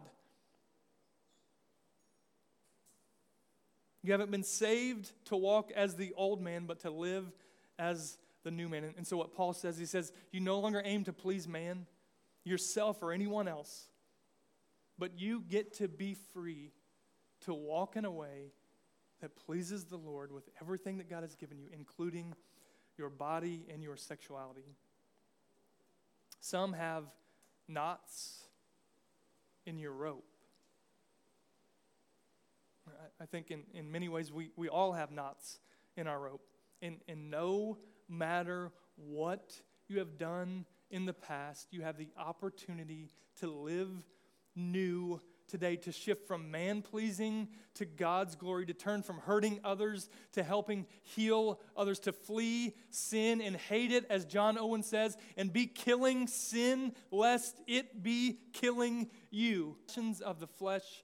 [4.01, 7.31] You haven't been saved to walk as the old man, but to live
[7.77, 8.95] as the new man.
[8.97, 11.85] And so, what Paul says, he says, You no longer aim to please man,
[12.43, 13.89] yourself, or anyone else,
[14.97, 16.71] but you get to be free
[17.41, 18.53] to walk in a way
[19.21, 22.33] that pleases the Lord with everything that God has given you, including
[22.97, 24.75] your body and your sexuality.
[26.39, 27.05] Some have
[27.67, 28.43] knots
[29.65, 30.25] in your rope.
[33.21, 35.59] I think in, in many ways we, we all have knots
[35.95, 36.41] in our rope.
[36.81, 37.77] And, and no
[38.09, 39.53] matter what
[39.87, 43.89] you have done in the past, you have the opportunity to live
[44.55, 50.09] new today, to shift from man pleasing to God's glory, to turn from hurting others
[50.31, 55.51] to helping heal others, to flee sin and hate it, as John Owen says, and
[55.53, 59.77] be killing sin lest it be killing you.
[59.87, 61.03] Passions of the flesh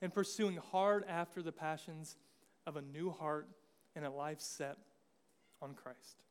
[0.00, 2.16] and pursuing hard after the passions
[2.66, 3.48] of a new heart
[3.96, 4.76] and a life set
[5.60, 6.22] on Christ.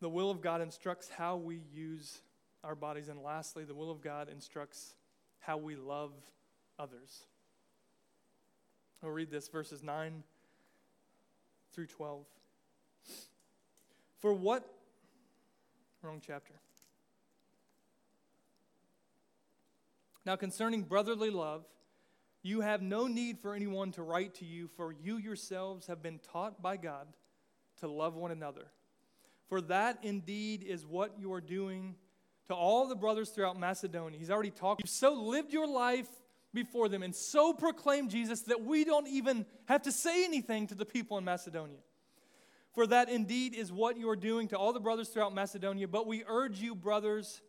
[0.00, 2.20] The will of God instructs how we use
[2.64, 3.08] our bodies.
[3.08, 4.94] And lastly, the will of God instructs
[5.40, 6.12] how we love
[6.78, 7.26] others.
[9.02, 10.22] I'll read this verses 9
[11.72, 12.24] through 12.
[14.20, 14.64] For what,
[16.02, 16.54] wrong chapter.
[20.24, 21.64] Now, concerning brotherly love,
[22.42, 26.18] You have no need for anyone to write to you, for you yourselves have been
[26.18, 27.06] taught by God
[27.78, 28.66] to love one another.
[29.48, 31.94] For that indeed is what you are doing
[32.52, 34.18] to all the brothers throughout Macedonia.
[34.18, 34.82] He's already talked.
[34.84, 36.08] You've so lived your life
[36.52, 40.74] before them and so proclaimed Jesus that we don't even have to say anything to
[40.74, 41.78] the people in Macedonia.
[42.74, 45.88] For that indeed is what you are doing to all the brothers throughout Macedonia.
[45.88, 47.40] But we urge you, brothers,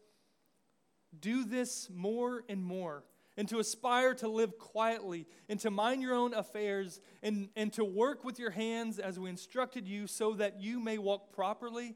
[1.20, 3.04] do this more and more
[3.36, 7.84] and to aspire to live quietly, and to mind your own affairs, and, and to
[7.84, 11.96] work with your hands as we instructed you, so that you may walk properly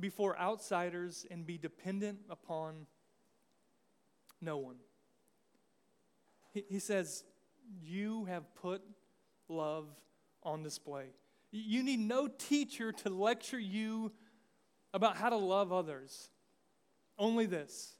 [0.00, 2.86] before outsiders and be dependent upon
[4.40, 4.76] no one.
[6.52, 7.24] He, he says,
[7.82, 8.82] You have put
[9.48, 9.88] love
[10.42, 11.06] on display.
[11.52, 14.12] You need no teacher to lecture you
[14.94, 16.30] about how to love others.
[17.18, 17.94] Only this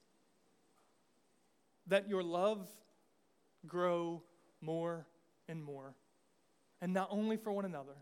[1.87, 2.69] that your love
[3.67, 4.23] grow
[4.61, 5.07] more
[5.49, 5.95] and more.
[6.81, 7.97] And not only for one another,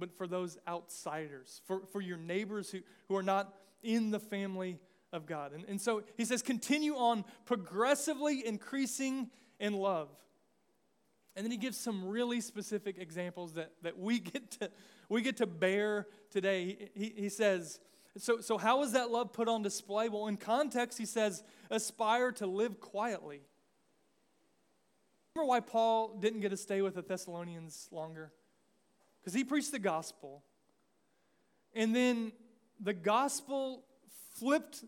[0.00, 4.78] but for those outsiders, for, for your neighbors who, who are not in the family
[5.12, 5.52] of God.
[5.52, 10.08] And, and so he says, continue on progressively increasing in love.
[11.36, 14.70] And then he gives some really specific examples that, that we, get to,
[15.08, 16.90] we get to bear today.
[16.94, 17.78] He, he says,
[18.18, 20.08] so, so, how is that love put on display?
[20.08, 23.42] Well, in context, he says, aspire to live quietly.
[25.34, 28.32] Remember why Paul didn't get to stay with the Thessalonians longer?
[29.20, 30.42] Because he preached the gospel.
[31.74, 32.32] And then
[32.80, 33.84] the gospel
[34.38, 34.84] flipped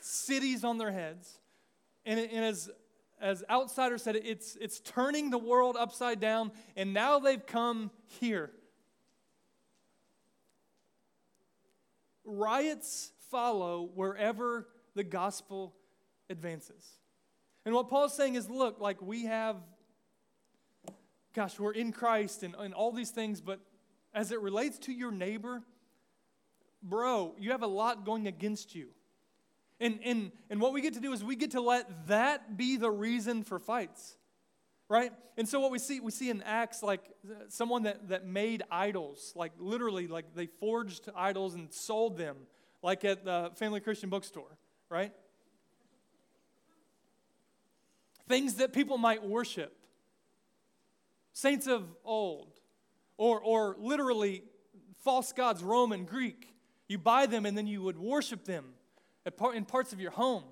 [0.00, 1.38] cities on their heads.
[2.04, 2.70] And, and as,
[3.20, 6.52] as outsiders said, it's, it's turning the world upside down.
[6.76, 7.90] And now they've come
[8.20, 8.50] here.
[12.24, 15.74] Riots follow wherever the gospel
[16.30, 16.84] advances.
[17.64, 19.56] And what Paul's saying is look, like we have,
[21.34, 23.60] gosh, we're in Christ and, and all these things, but
[24.14, 25.62] as it relates to your neighbor,
[26.82, 28.88] bro, you have a lot going against you.
[29.80, 32.76] And, and, and what we get to do is we get to let that be
[32.76, 34.16] the reason for fights
[34.92, 35.10] right?
[35.38, 37.00] And so what we see we see in acts like
[37.48, 42.36] someone that, that made idols like literally like they forged idols and sold them
[42.82, 44.58] like at the family christian bookstore
[44.90, 45.12] right?
[48.28, 49.74] Things that people might worship
[51.32, 52.60] saints of old
[53.16, 54.42] or or literally
[55.04, 56.54] false gods roman greek
[56.88, 58.66] you buy them and then you would worship them
[59.54, 60.44] in parts of your home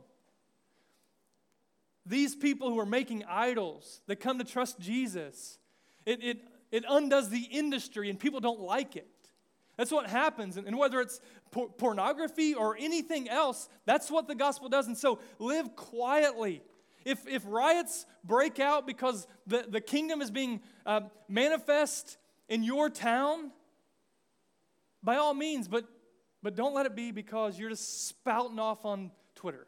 [2.06, 5.58] these people who are making idols that come to trust Jesus,
[6.06, 6.38] it, it,
[6.72, 9.06] it undoes the industry and people don't like it.
[9.76, 10.56] That's what happens.
[10.56, 11.20] And whether it's
[11.50, 14.86] por- pornography or anything else, that's what the gospel does.
[14.86, 16.62] And so live quietly.
[17.04, 22.90] If, if riots break out because the, the kingdom is being uh, manifest in your
[22.90, 23.50] town,
[25.02, 25.84] by all means, but,
[26.42, 29.66] but don't let it be because you're just spouting off on Twitter.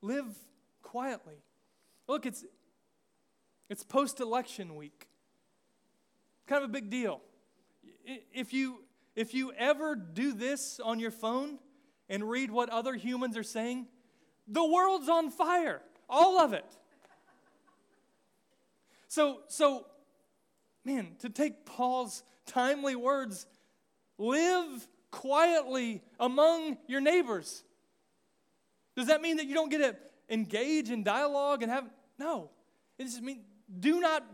[0.00, 0.26] Live
[0.82, 1.42] quietly.
[2.06, 2.44] Look, it's,
[3.68, 5.08] it's post election week.
[6.46, 7.20] Kind of a big deal.
[8.32, 8.84] If you,
[9.14, 11.58] if you ever do this on your phone
[12.08, 13.86] and read what other humans are saying,
[14.48, 15.82] the world's on fire.
[16.08, 16.64] All of it.
[19.08, 19.86] So, so,
[20.84, 23.46] man, to take Paul's timely words,
[24.18, 27.62] live quietly among your neighbors.
[28.96, 29.96] Does that mean that you don't get to
[30.28, 31.88] engage in dialogue and have?
[32.18, 32.50] No.
[32.98, 33.40] It just means
[33.78, 34.24] do not.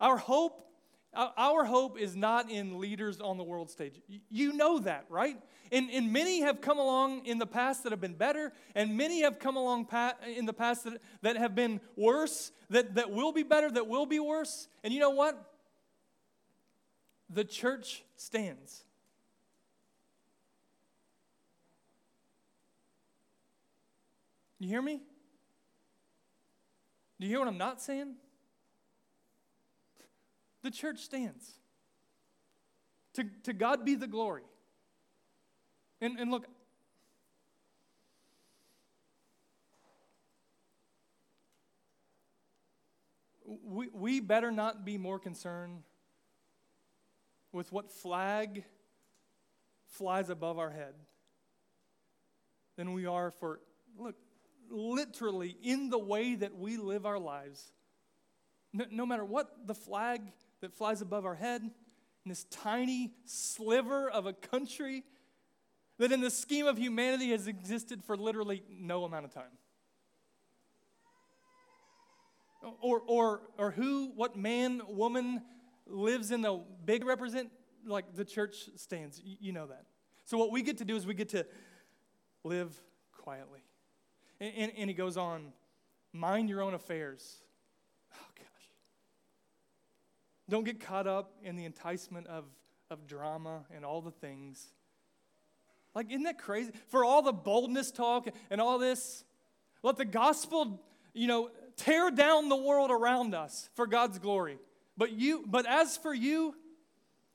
[0.00, 0.66] Our hope,
[1.14, 4.00] our hope is not in leaders on the world stage.
[4.28, 5.36] You know that, right?
[5.72, 9.22] And, and many have come along in the past that have been better, and many
[9.22, 9.88] have come along
[10.36, 14.06] in the past that, that have been worse, that, that will be better, that will
[14.06, 14.68] be worse.
[14.82, 15.52] And you know what?
[17.30, 18.84] The church stands.
[24.58, 25.02] You hear me?
[27.20, 28.14] Do you hear what I'm not saying?
[30.64, 31.48] The church stands.
[33.14, 34.44] To, to God be the glory.
[36.00, 36.46] And, and look,
[43.62, 45.82] we, we better not be more concerned
[47.52, 48.64] with what flag
[49.86, 50.94] flies above our head
[52.76, 53.60] than we are for,
[53.98, 54.16] look,
[54.70, 57.70] literally in the way that we live our lives.
[58.72, 60.22] No, no, matter what the flag
[60.64, 65.04] that flies above our head, in this tiny sliver of a country
[65.98, 69.44] that, in the scheme of humanity, has existed for literally no amount of time.
[72.80, 75.42] or, or, or who, what man, woman
[75.86, 77.50] lives in the big represent,
[77.86, 79.20] like the church stands.
[79.22, 79.84] You, know that.
[80.24, 81.46] So what we get to do is we get to
[82.42, 82.74] live
[83.12, 83.60] quietly.
[84.40, 85.52] And, and, and he goes on,
[86.12, 87.42] mind your own affairs.
[88.14, 88.43] Oh.
[90.48, 92.44] Don't get caught up in the enticement of,
[92.90, 94.66] of drama and all the things.
[95.94, 96.72] Like, isn't that crazy?
[96.88, 99.24] For all the boldness talk and all this,
[99.82, 100.82] let the gospel,
[101.12, 104.58] you know, tear down the world around us for God's glory.
[104.96, 106.54] But you, but as for you,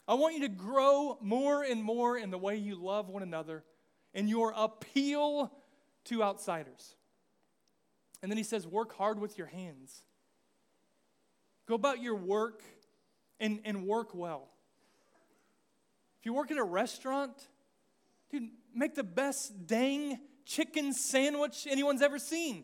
[0.07, 3.63] I want you to grow more and more in the way you love one another
[4.13, 5.51] and your appeal
[6.05, 6.95] to outsiders.
[8.21, 10.01] And then he says, work hard with your hands.
[11.67, 12.63] Go about your work
[13.39, 14.47] and, and work well.
[16.19, 17.31] If you work at a restaurant,
[18.29, 22.63] dude, make the best dang chicken sandwich anyone's ever seen.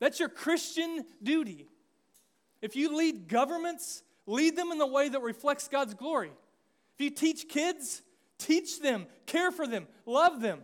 [0.00, 1.68] That's your Christian duty.
[2.60, 6.32] If you lead governments, lead them in the way that reflects God's glory.
[6.98, 8.02] If you teach kids,
[8.38, 10.60] teach them, care for them, love them.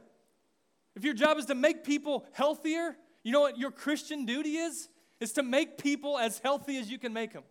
[0.94, 4.88] If your job is to make people healthier, you know what your Christian duty is?
[5.20, 7.44] Is to make people as healthy as you can make them.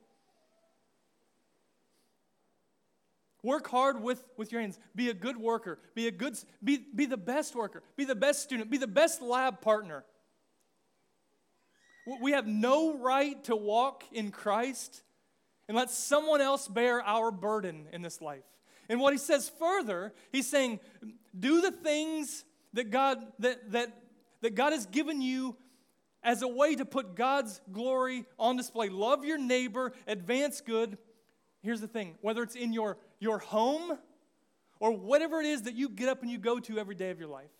[3.43, 4.77] Work hard with, with your hands.
[4.95, 5.79] Be a good worker.
[5.95, 7.81] Be a good be, be the best worker.
[7.95, 8.69] Be the best student.
[8.69, 10.03] Be the best lab partner.
[12.21, 15.03] We have no right to walk in Christ
[15.67, 18.43] and let someone else bear our burden in this life.
[18.89, 20.79] And what he says further, he's saying,
[21.37, 23.97] do the things that God that that
[24.41, 25.55] that God has given you
[26.23, 28.89] as a way to put God's glory on display.
[28.89, 30.97] Love your neighbor, advance good.
[31.63, 33.97] Here's the thing, whether it's in your your home
[34.81, 37.19] or whatever it is that you get up and you go to every day of
[37.19, 37.51] your life.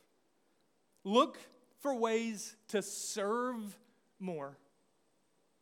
[1.06, 1.38] Look
[1.80, 3.78] for ways to serve
[4.20, 4.58] more.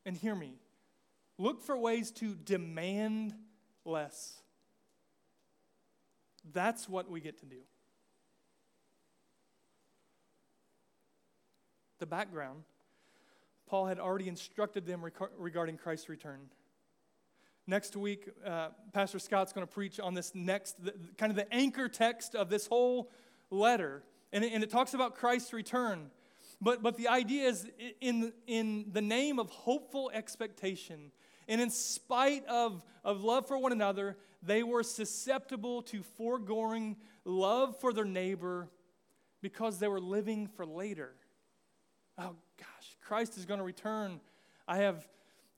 [0.05, 0.53] And hear me
[1.37, 3.35] look for ways to demand
[3.85, 4.41] less.
[6.51, 7.59] That's what we get to do.
[11.99, 12.63] The background
[13.69, 15.05] Paul had already instructed them
[15.37, 16.39] regarding Christ's return.
[17.69, 21.53] Next week, uh, Pastor Scott's going to preach on this next, the, kind of the
[21.53, 23.11] anchor text of this whole
[23.51, 24.01] letter.
[24.33, 26.09] And it, and it talks about Christ's return.
[26.59, 27.69] But, but the idea is
[28.01, 31.11] in, in the name of hopeful expectation,
[31.47, 37.79] and in spite of, of love for one another, they were susceptible to foregoing love
[37.79, 38.67] for their neighbor
[39.43, 41.13] because they were living for later.
[42.17, 44.21] Oh gosh, Christ is going to return.
[44.67, 45.07] I have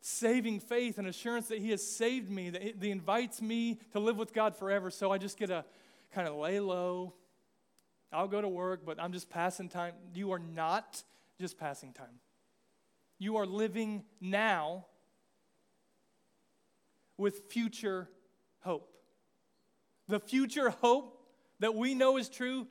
[0.02, 4.18] saving faith and assurance that He has saved me, that He invites me to live
[4.18, 4.90] with God forever.
[4.90, 5.64] So I just get to
[6.12, 7.14] kind of lay low,
[8.12, 9.94] I'll go to work, but I'm just passing time.
[10.14, 11.02] You are not
[11.40, 12.20] just passing time.
[13.20, 14.86] You are living now
[17.18, 18.10] with future
[18.62, 18.98] hope.
[20.08, 21.18] The future hope
[21.60, 22.68] that we know is true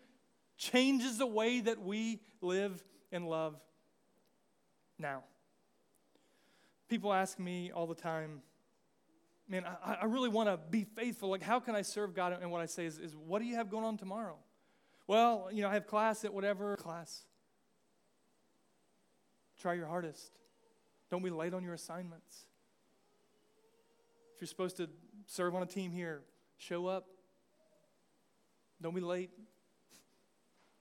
[0.58, 3.56] changes the way that we live and love
[4.98, 5.22] now.
[6.90, 8.42] People ask me all the time,
[9.48, 11.30] man, I, I really want to be faithful.
[11.30, 12.36] Like, how can I serve God?
[12.42, 14.36] And what I say is, is, what do you have going on tomorrow?
[15.06, 17.22] Well, you know, I have class at whatever class.
[19.60, 20.32] Try your hardest.
[21.12, 22.46] Don't be late on your assignments.
[24.34, 24.88] If you're supposed to
[25.26, 26.22] serve on a team here,
[26.56, 27.06] show up.
[28.82, 29.30] Don't be late.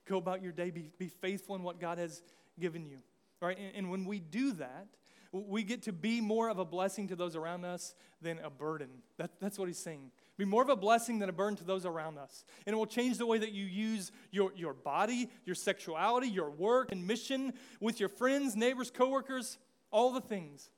[0.07, 0.71] Go about your day.
[0.71, 2.23] Be, be faithful in what God has
[2.59, 2.97] given you.
[3.41, 3.59] Right?
[3.59, 4.87] And, and when we do that,
[5.31, 8.89] we get to be more of a blessing to those around us than a burden.
[9.17, 10.11] That, that's what he's saying.
[10.37, 12.43] Be more of a blessing than a burden to those around us.
[12.65, 16.49] And it will change the way that you use your, your body, your sexuality, your
[16.49, 19.57] work and mission with your friends, neighbors, coworkers,
[19.91, 20.71] all the things.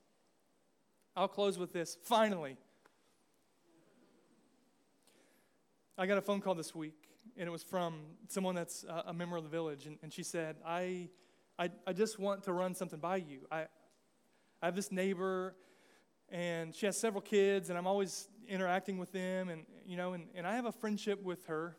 [1.16, 1.96] I'll close with this.
[2.02, 2.56] Finally,
[5.96, 9.36] I got a phone call this week, and it was from someone that's a member
[9.36, 9.86] of the village.
[9.86, 11.08] And, and she said, I,
[11.58, 13.46] I, I just want to run something by you.
[13.50, 13.66] I,
[14.62, 15.56] I have this neighbor,
[16.28, 20.28] and she has several kids, and I'm always interacting with them, and you know, and,
[20.36, 21.76] and I have a friendship with her.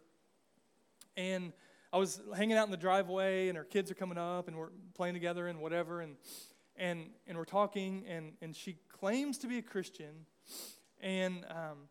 [1.15, 1.53] And
[1.93, 4.71] I was hanging out in the driveway, and her kids are coming up, and we're
[4.95, 6.17] playing together and whatever, and
[6.75, 10.25] and and we're talking, and and she claims to be a Christian,
[10.99, 11.87] and um,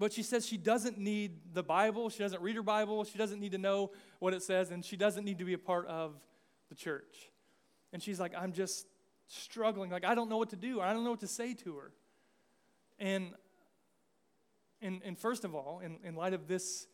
[0.00, 3.38] but she says she doesn't need the Bible, she doesn't read her Bible, she doesn't
[3.38, 6.16] need to know what it says, and she doesn't need to be a part of
[6.70, 7.30] the church.
[7.92, 8.86] And she's like, I'm just
[9.30, 11.76] struggling, like I don't know what to do, I don't know what to say to
[11.76, 11.92] her.
[12.98, 13.30] And,
[14.82, 16.86] and, and first of all, in, in light of this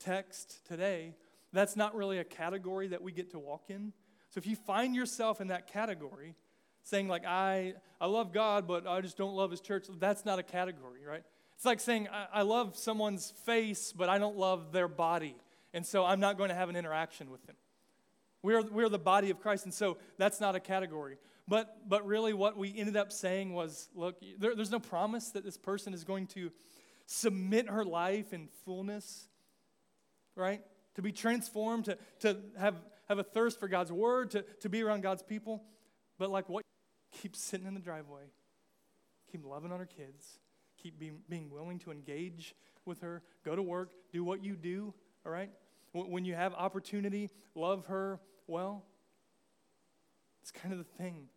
[0.00, 1.14] text today,
[1.52, 3.92] that's not really a category that we get to walk in.
[4.30, 6.34] So if you find yourself in that category,
[6.82, 9.86] saying like I I love God, but I just don't love His church.
[9.98, 11.22] That's not a category, right?
[11.54, 15.36] It's like saying I, I love someone's face, but I don't love their body,
[15.72, 17.56] and so I'm not going to have an interaction with them.
[18.42, 21.18] We're, we're the body of Christ, and so that's not a category.
[21.48, 25.44] But, but really, what we ended up saying was look, there, there's no promise that
[25.44, 26.50] this person is going to
[27.06, 29.28] submit her life in fullness,
[30.34, 30.60] right?
[30.96, 32.74] To be transformed, to, to have,
[33.08, 35.62] have a thirst for God's word, to, to be around God's people.
[36.18, 36.64] But like what?
[37.22, 38.24] Keep sitting in the driveway,
[39.30, 40.40] keep loving on her kids,
[40.82, 44.92] keep being, being willing to engage with her, go to work, do what you do,
[45.24, 45.50] all right?
[45.92, 48.84] When you have opportunity, love her well.
[50.42, 51.28] It's kind of the thing.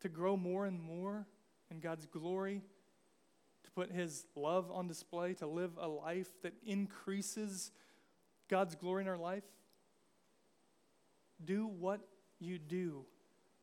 [0.00, 1.26] To grow more and more
[1.70, 2.62] in God's glory,
[3.64, 7.72] to put His love on display, to live a life that increases
[8.48, 9.44] God's glory in our life.
[11.44, 12.00] Do what
[12.38, 13.04] you do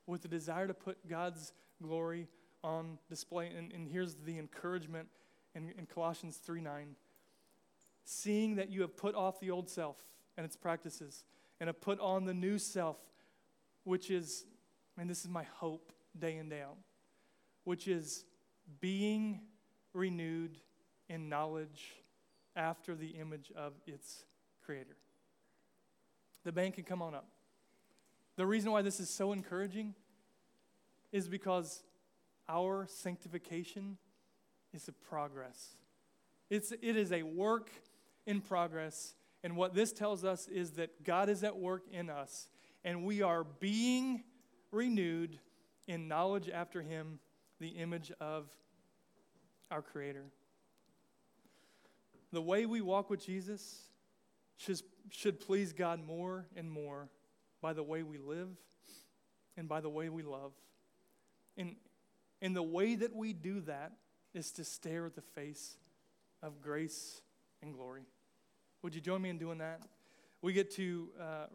[0.06, 2.28] with the desire to put God's glory
[2.64, 3.48] on display.
[3.48, 5.08] And, and here's the encouragement
[5.56, 6.96] in, in Colossians 3 9.
[8.06, 9.96] Seeing that you have put off the old self
[10.36, 11.24] and its practices
[11.60, 12.98] and have put on the new self,
[13.86, 14.46] which is,
[14.98, 16.78] and this is my hope day in, day out,
[17.64, 18.26] which is
[18.80, 19.42] being
[19.94, 20.58] renewed
[21.10, 21.96] in knowledge
[22.56, 24.26] after the image of its
[24.64, 24.96] creator.
[26.44, 27.28] The band can come on up.
[28.36, 29.96] The reason why this is so encouraging
[31.12, 31.84] is because
[32.50, 33.98] our sanctification
[34.74, 35.76] is a progress.
[36.50, 37.70] It's, it is a work
[38.26, 42.48] in progress and what this tells us is that God is at work in us,
[42.86, 44.24] and we are being
[44.72, 45.38] renewed
[45.88, 47.20] in knowledge after Him,
[47.60, 48.50] the image of
[49.72, 50.26] our Creator.
[52.32, 53.84] The way we walk with Jesus
[54.58, 57.10] should, should please God more and more
[57.62, 58.50] by the way we live
[59.56, 60.54] and by the way we love.
[61.58, 61.76] And,
[62.42, 63.94] and the way that we do that
[64.34, 65.78] is to stare at the face
[66.42, 67.22] of grace
[67.62, 68.04] and glory.
[68.82, 69.82] Would you join me in doing that?
[70.42, 71.46] We get to uh,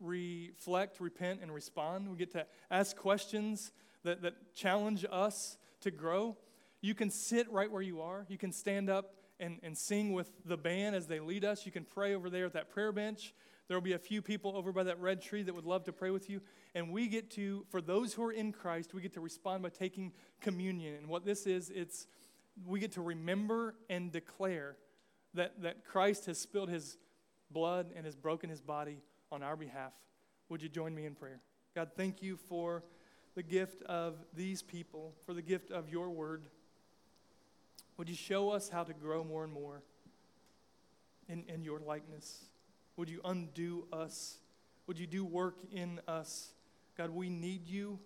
[0.00, 2.10] reflect, repent, and respond.
[2.10, 3.72] We get to ask questions
[4.04, 6.36] that, that challenge us to grow.
[6.80, 8.26] You can sit right where you are.
[8.28, 11.66] You can stand up and, and sing with the band as they lead us.
[11.66, 13.34] You can pray over there at that prayer bench.
[13.68, 15.92] There will be a few people over by that red tree that would love to
[15.92, 16.40] pray with you.
[16.74, 19.70] And we get to, for those who are in Christ, we get to respond by
[19.70, 20.94] taking communion.
[20.94, 22.06] And what this is, it's
[22.64, 24.76] we get to remember and declare
[25.34, 26.96] that, that Christ has spilled his
[27.50, 29.02] blood and has broken his body
[29.36, 29.92] on our behalf.
[30.48, 31.40] Would you join me in prayer?
[31.74, 32.82] God, thank you for
[33.34, 36.44] the gift of these people, for the gift of your word.
[37.98, 39.82] Would you show us how to grow more and more
[41.28, 42.46] in, in your likeness?
[42.96, 44.38] Would you undo us?
[44.86, 46.54] Would you do work in us?
[46.96, 47.98] God, we need you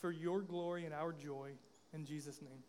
[0.00, 1.54] for your glory and our joy.
[1.92, 2.62] In Jesus' name.